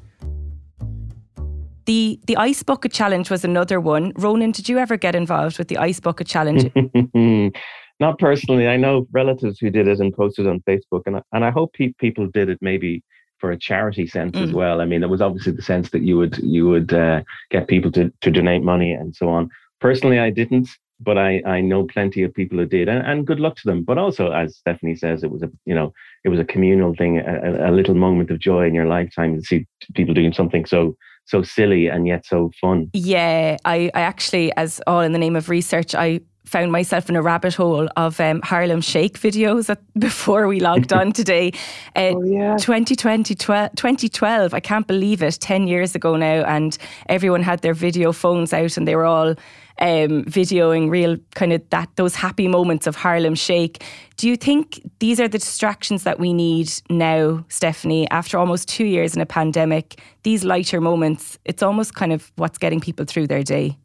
The 1.85 2.19
the 2.27 2.35
ice 2.35 2.63
bucket 2.63 2.91
challenge 2.91 3.29
was 3.29 3.45
another 3.45 3.79
one. 3.79 4.11
Ronan, 4.17 4.51
did 4.51 4.67
you 4.67 4.77
ever 4.77 4.97
get 4.97 5.15
involved 5.15 5.57
with 5.57 5.69
the 5.69 5.77
ice 5.77 6.01
bucket 6.01 6.27
challenge? 6.27 6.69
Not 7.99 8.19
personally. 8.19 8.67
I 8.67 8.75
know 8.75 9.07
relatives 9.13 9.57
who 9.59 9.69
did 9.69 9.87
it 9.87 9.99
and 10.01 10.13
posted 10.13 10.47
on 10.47 10.59
Facebook, 10.67 11.03
and 11.05 11.15
I, 11.15 11.21
and 11.31 11.45
I 11.45 11.49
hope 11.49 11.73
pe- 11.73 11.93
people 11.97 12.27
did 12.27 12.49
it 12.49 12.57
maybe 12.61 13.01
for 13.37 13.51
a 13.51 13.57
charity 13.57 14.05
sense 14.05 14.35
mm. 14.35 14.43
as 14.43 14.51
well. 14.51 14.81
I 14.81 14.85
mean, 14.85 15.01
it 15.01 15.09
was 15.09 15.21
obviously 15.21 15.53
the 15.53 15.61
sense 15.61 15.91
that 15.91 16.01
you 16.01 16.17
would 16.17 16.37
you 16.39 16.67
would 16.67 16.93
uh, 16.93 17.21
get 17.51 17.69
people 17.69 17.91
to 17.93 18.11
to 18.19 18.31
donate 18.31 18.63
money 18.63 18.91
and 18.91 19.15
so 19.15 19.29
on. 19.29 19.49
Personally, 19.79 20.19
I 20.19 20.29
didn't 20.29 20.67
but 20.99 21.17
I, 21.17 21.41
I 21.45 21.61
know 21.61 21.85
plenty 21.85 22.23
of 22.23 22.33
people 22.33 22.57
who 22.57 22.65
did, 22.65 22.89
and, 22.89 23.05
and 23.05 23.27
good 23.27 23.39
luck 23.39 23.55
to 23.57 23.67
them. 23.67 23.83
But 23.83 23.97
also, 23.97 24.31
as 24.31 24.59
Stefanie 24.65 24.97
says, 24.97 25.23
it 25.23 25.31
was 25.31 25.43
a 25.43 25.51
you 25.65 25.75
know 25.75 25.93
it 26.23 26.29
was 26.29 26.39
a 26.39 26.45
communal 26.45 26.95
thing, 26.95 27.19
a, 27.19 27.69
a 27.69 27.71
little 27.71 27.95
moment 27.95 28.31
of 28.31 28.39
joy 28.39 28.65
in 28.67 28.73
your 28.73 28.87
lifetime 28.87 29.35
to 29.35 29.41
see 29.41 29.65
people 29.95 30.13
doing 30.13 30.33
something 30.33 30.65
so 30.65 30.95
so 31.25 31.43
silly 31.43 31.87
and 31.87 32.07
yet 32.07 32.25
so 32.25 32.51
fun. 32.59 32.89
Yeah, 32.93 33.57
I, 33.65 33.91
I 33.93 34.01
actually, 34.01 34.55
as 34.55 34.81
all 34.87 35.01
in 35.01 35.11
the 35.11 35.19
name 35.19 35.35
of 35.35 35.49
research, 35.49 35.93
I 35.93 36.21
found 36.47 36.71
myself 36.71 37.09
in 37.09 37.15
a 37.15 37.21
rabbit 37.21 37.53
hole 37.53 37.89
of 37.97 38.19
um, 38.19 38.41
Harlem 38.41 38.81
Shake 38.81 39.19
videos 39.19 39.69
at, 39.69 39.79
before 39.99 40.47
we 40.47 40.59
logged 40.59 40.93
on 40.93 41.11
today. 41.11 41.51
Uh, 41.95 42.13
oh, 42.15 42.23
yeah. 42.23 42.57
2020, 42.57 43.35
2012, 43.35 44.53
I 44.53 44.59
can't 44.59 44.87
believe 44.87 45.21
it, 45.21 45.37
10 45.39 45.67
years 45.67 45.93
ago 45.95 46.15
now. 46.15 46.43
And 46.43 46.77
everyone 47.09 47.43
had 47.43 47.61
their 47.61 47.73
video 47.73 48.11
phones 48.11 48.53
out 48.53 48.77
and 48.77 48.87
they 48.87 48.95
were 48.95 49.05
all 49.05 49.35
um, 49.79 50.23
videoing 50.25 50.89
real 50.89 51.17
kind 51.35 51.53
of 51.53 51.69
that 51.69 51.89
those 51.97 52.15
happy 52.15 52.47
moments 52.47 52.87
of 52.87 52.95
Harlem 52.95 53.35
Shake. 53.35 53.83
Do 54.15 54.27
you 54.27 54.35
think 54.35 54.81
these 54.99 55.19
are 55.19 55.27
the 55.27 55.37
distractions 55.37 56.03
that 56.03 56.19
we 56.19 56.33
need 56.33 56.71
now, 56.89 57.45
Stefanie? 57.49 58.07
After 58.09 58.37
almost 58.37 58.67
two 58.67 58.85
years 58.85 59.15
in 59.15 59.21
a 59.21 59.25
pandemic, 59.25 59.99
these 60.23 60.43
lighter 60.43 60.81
moments, 60.81 61.37
it's 61.45 61.61
almost 61.61 61.93
kind 61.93 62.11
of 62.11 62.31
what's 62.37 62.57
getting 62.57 62.79
people 62.79 63.05
through 63.05 63.27
their 63.27 63.43
day. 63.43 63.77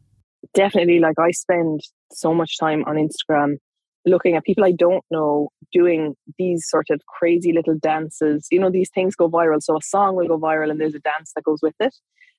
Definitely, 0.53 0.99
like 0.99 1.19
I 1.19 1.31
spend 1.31 1.81
so 2.13 2.33
much 2.33 2.57
time 2.57 2.83
on 2.85 2.95
Instagram 2.95 3.57
looking 4.05 4.35
at 4.35 4.43
people 4.43 4.65
I 4.65 4.71
don't 4.71 5.03
know 5.11 5.49
doing 5.71 6.15
these 6.37 6.65
sort 6.67 6.87
of 6.89 7.01
crazy 7.05 7.53
little 7.53 7.77
dances. 7.77 8.47
You 8.51 8.59
know, 8.59 8.69
these 8.69 8.89
things 8.93 9.15
go 9.15 9.29
viral. 9.29 9.61
So 9.61 9.77
a 9.77 9.81
song 9.81 10.15
will 10.15 10.27
go 10.27 10.39
viral 10.39 10.71
and 10.71 10.79
there's 10.79 10.95
a 10.95 10.99
dance 10.99 11.31
that 11.35 11.43
goes 11.43 11.59
with 11.61 11.75
it. 11.79 11.95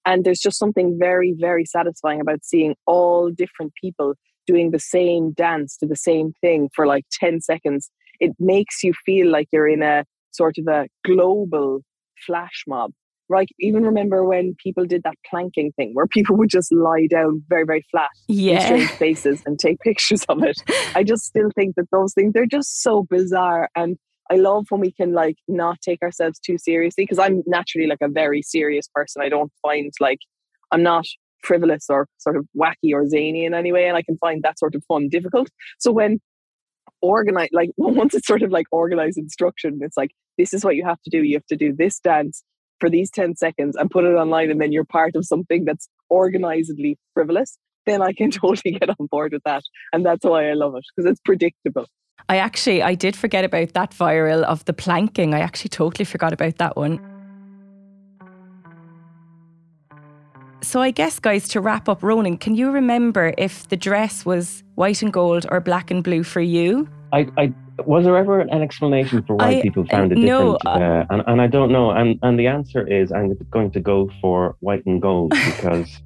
And 0.06 0.24
there's 0.24 0.40
just 0.40 0.58
something 0.58 0.98
very, 0.98 1.34
very 1.38 1.64
satisfying 1.64 2.20
about 2.20 2.44
seeing 2.44 2.74
all 2.86 3.30
different 3.30 3.72
people 3.80 4.14
doing 4.46 4.70
the 4.70 4.78
same 4.78 5.32
dance 5.32 5.78
to 5.78 5.86
the 5.86 5.96
same 5.96 6.32
thing 6.42 6.68
for 6.74 6.86
like 6.86 7.06
10 7.12 7.40
seconds. 7.40 7.90
It 8.20 8.32
makes 8.38 8.84
you 8.84 8.92
feel 9.06 9.30
like 9.30 9.48
you're 9.50 9.68
in 9.68 9.82
a 9.82 10.04
sort 10.32 10.58
of 10.58 10.68
a 10.68 10.86
global 11.04 11.80
flash 12.26 12.64
mob. 12.66 12.92
Right. 13.28 13.48
Even 13.58 13.84
remember 13.84 14.24
when 14.24 14.54
people 14.62 14.84
did 14.84 15.02
that 15.04 15.14
planking 15.28 15.72
thing 15.72 15.92
where 15.94 16.06
people 16.10 16.36
would 16.36 16.50
just 16.50 16.72
lie 16.72 17.06
down 17.10 17.42
very, 17.48 17.64
very 17.64 17.84
flat 17.90 18.10
yeah. 18.28 18.54
in 18.54 18.60
strange 18.60 18.90
places 18.92 19.42
and 19.46 19.58
take 19.58 19.80
pictures 19.80 20.24
of 20.28 20.42
it. 20.42 20.60
I 20.94 21.02
just 21.04 21.24
still 21.24 21.50
think 21.54 21.76
that 21.76 21.86
those 21.90 22.12
things, 22.14 22.32
they're 22.32 22.46
just 22.46 22.82
so 22.82 23.06
bizarre. 23.08 23.68
And 23.74 23.96
I 24.30 24.36
love 24.36 24.66
when 24.70 24.80
we 24.80 24.92
can 24.92 25.12
like 25.12 25.36
not 25.48 25.80
take 25.80 26.02
ourselves 26.02 26.38
too 26.38 26.58
seriously 26.58 27.04
because 27.04 27.18
I'm 27.18 27.42
naturally 27.46 27.86
like 27.86 27.98
a 28.02 28.08
very 28.08 28.42
serious 28.42 28.88
person. 28.94 29.22
I 29.22 29.28
don't 29.28 29.52
find 29.62 29.92
like 30.00 30.18
I'm 30.70 30.82
not 30.82 31.04
frivolous 31.42 31.86
or 31.88 32.08
sort 32.18 32.36
of 32.36 32.46
wacky 32.56 32.92
or 32.92 33.06
zany 33.06 33.44
in 33.44 33.54
any 33.54 33.70
way. 33.70 33.86
And 33.86 33.96
I 33.96 34.02
can 34.02 34.16
find 34.18 34.42
that 34.42 34.58
sort 34.58 34.74
of 34.74 34.82
fun 34.88 35.08
difficult. 35.10 35.48
So 35.78 35.92
when 35.92 36.20
organize, 37.00 37.50
like 37.52 37.70
once 37.76 38.14
it's 38.14 38.26
sort 38.26 38.42
of 38.42 38.50
like 38.50 38.66
organized 38.72 39.18
instruction, 39.18 39.78
it's 39.82 39.96
like, 39.96 40.10
this 40.38 40.52
is 40.52 40.64
what 40.64 40.74
you 40.74 40.84
have 40.84 41.00
to 41.02 41.10
do. 41.10 41.22
You 41.22 41.36
have 41.36 41.46
to 41.46 41.56
do 41.56 41.74
this 41.76 42.00
dance 42.00 42.42
for 42.84 42.90
these 42.90 43.10
10 43.10 43.36
seconds 43.36 43.76
and 43.76 43.90
put 43.90 44.04
it 44.04 44.14
online. 44.14 44.50
And 44.50 44.60
then 44.60 44.70
you're 44.70 44.84
part 44.84 45.16
of 45.16 45.24
something 45.24 45.64
that's 45.64 45.88
organizedly 46.10 46.98
frivolous. 47.14 47.56
Then 47.86 48.02
I 48.02 48.12
can 48.12 48.30
totally 48.42 48.72
get 48.78 48.90
on 48.90 49.06
board 49.10 49.32
with 49.32 49.42
that. 49.44 49.62
And 49.94 50.04
that's 50.04 50.22
why 50.22 50.50
I 50.50 50.52
love 50.52 50.74
it 50.76 50.84
because 50.94 51.10
it's 51.10 51.20
predictable. 51.24 51.86
I 52.28 52.36
actually 52.36 52.82
I 52.82 52.94
did 52.94 53.16
forget 53.16 53.42
about 53.42 53.72
that 53.72 53.92
viral 53.92 54.42
of 54.42 54.66
the 54.66 54.74
planking. 54.74 55.32
I 55.32 55.40
actually 55.40 55.70
totally 55.70 56.04
forgot 56.04 56.34
about 56.34 56.58
that 56.58 56.76
one. 56.76 57.00
So 60.60 60.82
I 60.82 60.90
guess 60.90 61.18
guys 61.18 61.48
to 61.48 61.60
wrap 61.60 61.88
up 61.88 62.02
Ronan, 62.02 62.36
can 62.36 62.54
you 62.54 62.70
remember 62.70 63.32
if 63.38 63.66
the 63.68 63.76
dress 63.78 64.26
was 64.26 64.62
white 64.74 65.00
and 65.00 65.12
gold 65.12 65.46
or 65.50 65.60
black 65.60 65.90
and 65.90 66.04
blue 66.04 66.22
for 66.22 66.40
you? 66.42 66.86
I, 67.12 67.26
I 67.38 67.52
was 67.86 68.04
there 68.04 68.16
ever 68.16 68.40
an 68.40 68.62
explanation 68.62 69.22
for 69.22 69.36
why 69.36 69.56
I- 69.56 69.62
people 69.62 69.86
found 69.86 70.12
it 70.12 70.18
no, 70.18 70.58
different? 70.58 70.82
uh, 70.82 71.06
and, 71.10 71.22
and 71.26 71.40
I 71.40 71.46
don't 71.46 71.72
know. 71.72 71.90
And 71.90 72.18
and 72.22 72.38
the 72.38 72.46
answer 72.46 72.86
is 72.86 73.12
I'm 73.12 73.34
going 73.50 73.70
to 73.72 73.80
go 73.80 74.10
for 74.20 74.56
white 74.60 74.84
and 74.86 75.00
gold 75.00 75.30
because 75.46 76.00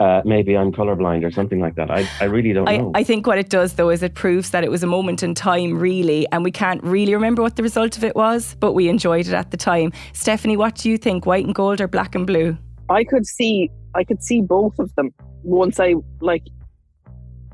uh, 0.00 0.22
maybe 0.24 0.56
I'm 0.56 0.72
colorblind 0.72 1.24
or 1.24 1.30
something 1.30 1.60
like 1.60 1.74
that. 1.74 1.90
I, 1.90 2.08
I 2.20 2.24
really 2.24 2.52
don't 2.52 2.68
I, 2.68 2.78
know. 2.78 2.90
I 2.94 3.04
think 3.04 3.26
what 3.26 3.38
it 3.38 3.50
does 3.50 3.74
though 3.74 3.90
is 3.90 4.02
it 4.02 4.14
proves 4.14 4.50
that 4.50 4.64
it 4.64 4.70
was 4.70 4.82
a 4.82 4.86
moment 4.86 5.22
in 5.22 5.34
time 5.34 5.78
really 5.78 6.26
and 6.32 6.42
we 6.42 6.50
can't 6.50 6.82
really 6.82 7.14
remember 7.14 7.42
what 7.42 7.56
the 7.56 7.62
result 7.62 7.96
of 7.96 8.04
it 8.04 8.16
was, 8.16 8.56
but 8.60 8.72
we 8.72 8.88
enjoyed 8.88 9.26
it 9.26 9.34
at 9.34 9.50
the 9.50 9.56
time. 9.56 9.92
Stefanie, 10.12 10.56
what 10.56 10.74
do 10.76 10.90
you 10.90 10.96
think? 10.96 11.26
White 11.26 11.44
and 11.44 11.54
gold 11.54 11.80
or 11.80 11.88
black 11.88 12.14
and 12.14 12.26
blue? 12.26 12.56
I 12.88 13.04
could 13.04 13.26
see 13.26 13.70
I 13.94 14.04
could 14.04 14.22
see 14.22 14.40
both 14.40 14.78
of 14.78 14.94
them 14.94 15.10
once 15.42 15.78
I 15.80 15.94
like 16.20 16.44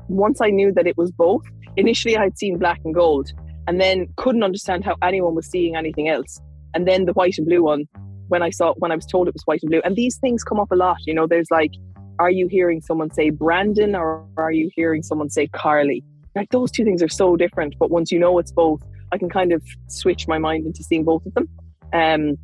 once 0.07 0.39
I 0.41 0.49
knew 0.49 0.71
that 0.73 0.87
it 0.87 0.97
was 0.97 1.11
both. 1.11 1.43
Initially 1.77 2.17
I'd 2.17 2.37
seen 2.37 2.57
black 2.57 2.79
and 2.83 2.93
gold 2.93 3.31
and 3.67 3.79
then 3.79 4.07
couldn't 4.15 4.43
understand 4.43 4.83
how 4.83 4.95
anyone 5.01 5.35
was 5.35 5.47
seeing 5.47 5.75
anything 5.75 6.09
else. 6.09 6.41
And 6.73 6.87
then 6.87 7.05
the 7.05 7.13
white 7.13 7.37
and 7.37 7.47
blue 7.47 7.63
one 7.63 7.85
when 8.27 8.41
I 8.41 8.49
saw 8.49 8.73
when 8.77 8.91
I 8.91 8.95
was 8.95 9.05
told 9.05 9.27
it 9.27 9.33
was 9.33 9.43
white 9.45 9.61
and 9.61 9.69
blue. 9.69 9.81
And 9.85 9.95
these 9.95 10.17
things 10.17 10.43
come 10.43 10.59
up 10.59 10.71
a 10.71 10.75
lot, 10.75 10.97
you 11.05 11.13
know, 11.13 11.27
there's 11.27 11.51
like 11.51 11.71
are 12.19 12.31
you 12.31 12.47
hearing 12.47 12.81
someone 12.81 13.11
say 13.11 13.29
Brandon 13.29 13.95
or 13.95 14.25
are 14.37 14.51
you 14.51 14.71
hearing 14.75 15.03
someone 15.03 15.29
say 15.29 15.47
Carly? 15.47 16.03
Like 16.35 16.49
those 16.49 16.71
two 16.71 16.83
things 16.83 17.03
are 17.03 17.09
so 17.09 17.35
different, 17.35 17.75
but 17.79 17.91
once 17.91 18.11
you 18.11 18.19
know 18.19 18.37
it's 18.39 18.51
both, 18.51 18.81
I 19.11 19.17
can 19.17 19.29
kind 19.29 19.53
of 19.53 19.63
switch 19.87 20.27
my 20.27 20.39
mind 20.39 20.65
into 20.65 20.83
seeing 20.83 21.03
both 21.03 21.25
of 21.25 21.33
them. 21.35 21.47
Um 21.93 22.37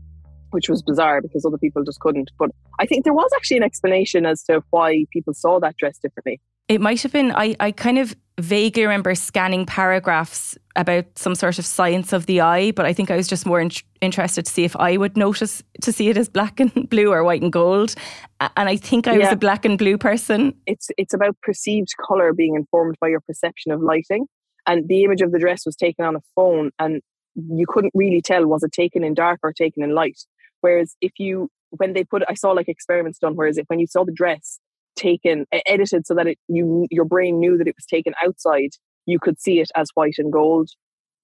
which 0.52 0.70
was 0.70 0.84
bizarre 0.84 1.20
because 1.20 1.44
other 1.46 1.58
people 1.58 1.84
just 1.84 2.00
couldn't. 2.00 2.30
But 2.38 2.52
I 2.80 2.86
think 2.86 3.04
there 3.04 3.14
was 3.14 3.32
actually 3.36 3.58
an 3.58 3.64
explanation 3.64 4.28
as 4.28 4.44
to 4.44 4.62
why 4.70 5.06
people 5.12 5.34
saw 5.34 5.60
that 5.60 5.78
dress 5.78 5.98
differently. 5.98 6.40
It 6.68 6.80
might 6.80 7.02
have 7.02 7.12
been, 7.12 7.32
I, 7.32 7.56
I 7.60 7.72
kind 7.72 7.98
of 7.98 8.16
vaguely 8.40 8.84
remember 8.84 9.14
scanning 9.16 9.66
paragraphs 9.66 10.58
about 10.76 11.06
some 11.16 11.36
sort 11.36 11.60
of 11.60 11.66
science 11.66 12.14
of 12.14 12.26
the 12.26 12.42
eye, 12.42 12.72
but 12.72 12.86
I 12.86 12.94
think 12.94 13.12
I 13.12 13.16
was 13.16 13.28
just 13.28 13.46
more 13.46 13.62
in- 13.62 13.72
interested 14.02 14.46
to 14.46 14.52
see 14.52 14.64
if 14.64 14.76
I 14.76 14.98
would 14.98 15.16
notice 15.16 15.62
to 15.82 15.92
see 15.92 16.10
it 16.10 16.18
as 16.18 16.30
black 16.30 16.60
and 16.60 16.72
blue 16.90 17.12
or 17.12 17.24
white 17.24 17.42
and 17.42 17.54
gold. 17.54 17.94
And 18.40 18.70
I 18.70 18.76
think 18.76 19.08
I 19.08 19.18
was 19.18 19.32
a 19.32 19.36
black 19.36 19.66
and 19.66 19.78
blue 19.78 19.98
person. 19.98 20.54
It's 20.66 20.90
it's 20.98 21.14
about 21.14 21.40
perceived 21.42 21.90
color 22.06 22.34
being 22.34 22.56
informed 22.56 22.96
by 23.00 23.10
your 23.10 23.22
perception 23.22 23.72
of 23.72 23.82
lighting. 23.82 24.26
And 24.66 24.88
the 24.88 25.04
image 25.04 25.22
of 25.22 25.32
the 25.32 25.40
dress 25.40 25.66
was 25.66 25.76
taken 25.76 26.06
on 26.06 26.16
a 26.16 26.22
phone, 26.36 26.72
and 26.80 27.02
you 27.36 27.66
couldn't 27.68 27.94
really 27.94 28.22
tell 28.22 28.46
was 28.46 28.64
it 28.64 28.72
taken 28.72 29.04
in 29.04 29.14
dark 29.14 29.40
or 29.44 29.54
taken 29.54 29.84
in 29.84 29.94
light. 29.94 30.20
Whereas 30.62 30.96
if 31.02 31.12
you 31.20 31.50
when 31.70 31.94
they 31.94 32.04
put 32.04 32.24
I 32.28 32.34
saw 32.34 32.52
like 32.52 32.68
experiments 32.68 33.20
done, 33.20 33.36
whereas 33.36 33.58
if 33.58 33.66
when 33.68 33.80
you 33.80 33.88
saw 33.88 34.04
the 34.04 34.12
dress 34.12 34.60
taken 34.96 35.46
edited 35.66 36.06
so 36.06 36.14
that 36.16 36.28
it 36.28 36.38
you 36.48 36.88
your 36.92 37.06
brain 37.06 37.40
knew 37.40 37.58
that 37.58 37.68
it 37.68 37.76
was 37.78 37.86
taken 37.86 38.14
outside, 38.24 38.72
you 39.06 39.20
could 39.20 39.40
see 39.40 39.60
it 39.60 39.70
as 39.76 39.90
white 39.94 40.16
and 40.18 40.32
gold. 40.32 40.70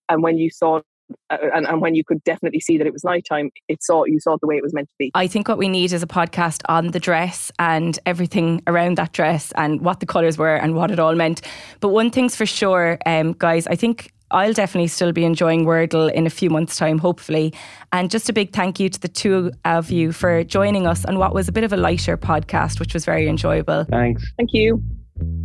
And 0.08 0.24
when 0.24 0.38
you 0.38 0.50
saw 0.50 0.82
uh, 1.30 1.38
and, 1.54 1.68
and 1.68 1.82
when 1.82 1.96
you 1.96 2.04
could 2.04 2.24
definitely 2.24 2.60
see 2.60 2.78
that 2.78 2.86
it 2.86 2.94
was 2.94 3.04
nighttime, 3.04 3.50
it 3.68 3.82
saw 3.82 4.04
you 4.06 4.20
saw 4.20 4.34
it 4.34 4.42
the 4.42 4.48
way 4.48 4.56
it 4.56 4.64
was 4.64 4.74
meant 4.74 4.90
to 4.90 4.96
be. 5.00 5.12
I 5.16 5.28
think 5.28 5.48
what 5.48 5.58
we 5.58 5.68
need 5.68 5.92
is 5.92 6.04
a 6.04 6.08
podcast 6.08 6.62
on 6.70 6.88
the 6.88 7.00
dress 7.00 7.52
and 7.60 7.98
everything 8.06 8.62
around 8.68 8.98
that 8.98 9.12
dress 9.12 9.52
and 9.56 9.82
what 9.82 10.00
the 10.00 10.06
colours 10.06 10.38
were 10.38 10.56
and 10.56 10.76
what 10.76 10.92
it 10.92 11.00
all 11.00 11.16
meant. 11.16 11.42
But 11.80 11.90
one 11.90 12.12
thing's 12.12 12.36
for 12.36 12.46
sure, 12.46 13.00
um, 13.06 13.34
guys, 13.34 13.66
I 13.68 13.76
think 13.76 14.12
I'll 14.32 14.54
definitely 14.54 14.88
still 14.88 15.12
be 15.12 15.26
enjoying 15.26 15.66
Wordle 15.66 16.12
in 16.12 16.28
a 16.28 16.30
few 16.30 16.50
months' 16.50 16.76
time, 16.76 17.00
hopefully. 17.00 17.54
And 17.92 18.12
just 18.12 18.30
a 18.30 18.34
big 18.34 18.54
thank 18.54 18.80
you 18.80 18.90
to 18.90 19.00
the 19.00 19.08
two 19.08 19.52
of 19.66 19.92
you 19.92 20.12
for 20.12 20.44
joining 20.44 20.86
us 20.86 21.06
on 21.06 21.18
what 21.18 21.34
was 21.34 21.48
a 21.48 21.52
bit 21.52 21.64
of 21.64 21.74
a 21.74 21.78
lighter 21.78 22.18
podcast, 22.18 22.80
which 22.80 22.94
was 22.94 23.06
very 23.06 23.28
enjoyable. 23.28 23.86
Thanks. 23.86 24.24
Thank 24.38 24.54
you. 24.54 24.84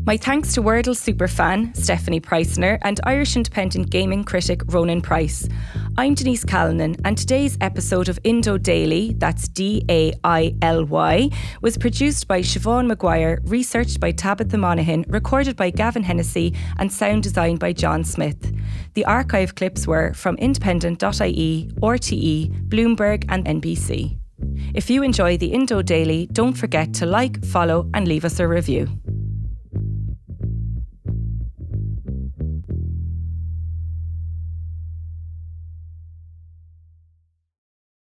My 0.06 0.16
thanks 0.16 0.52
to 0.54 0.62
Wordle 0.62 0.94
superfan 0.94 1.74
Stefanie 1.74 2.20
Preissner 2.20 2.78
and 2.82 3.00
Irish 3.04 3.36
independent 3.36 3.90
gaming 3.90 4.22
critic 4.22 4.60
Ronan 4.66 5.00
Price. 5.00 5.48
I'm 5.96 6.14
Denise 6.14 6.44
Calnan, 6.44 7.00
and 7.04 7.16
today's 7.16 7.56
episode 7.60 8.08
of 8.08 8.18
Indo 8.24 8.58
Daily, 8.58 9.14
that's 9.16 9.46
D 9.46 9.84
A 9.88 10.12
I 10.24 10.56
L 10.60 10.84
Y, 10.86 11.30
was 11.62 11.78
produced 11.78 12.26
by 12.26 12.40
Siobhan 12.40 12.88
Maguire, 12.88 13.38
researched 13.44 14.00
by 14.00 14.10
Tabitha 14.10 14.58
Monaghan, 14.58 15.04
recorded 15.06 15.54
by 15.54 15.70
Gavin 15.70 16.02
Hennessy, 16.02 16.52
and 16.80 16.92
sound 16.92 17.22
designed 17.22 17.60
by 17.60 17.72
John 17.72 18.02
Smith. 18.02 18.52
The 18.94 19.04
archive 19.04 19.54
clips 19.54 19.86
were 19.86 20.12
from 20.14 20.34
independent.ie, 20.38 21.70
RTE, 21.80 22.68
Bloomberg, 22.68 23.24
and 23.28 23.44
NBC. 23.44 24.18
If 24.74 24.90
you 24.90 25.04
enjoy 25.04 25.36
the 25.36 25.52
Indo 25.52 25.80
Daily, 25.80 26.26
don't 26.32 26.54
forget 26.54 26.92
to 26.94 27.06
like, 27.06 27.44
follow, 27.44 27.88
and 27.94 28.08
leave 28.08 28.24
us 28.24 28.40
a 28.40 28.48
review. 28.48 28.88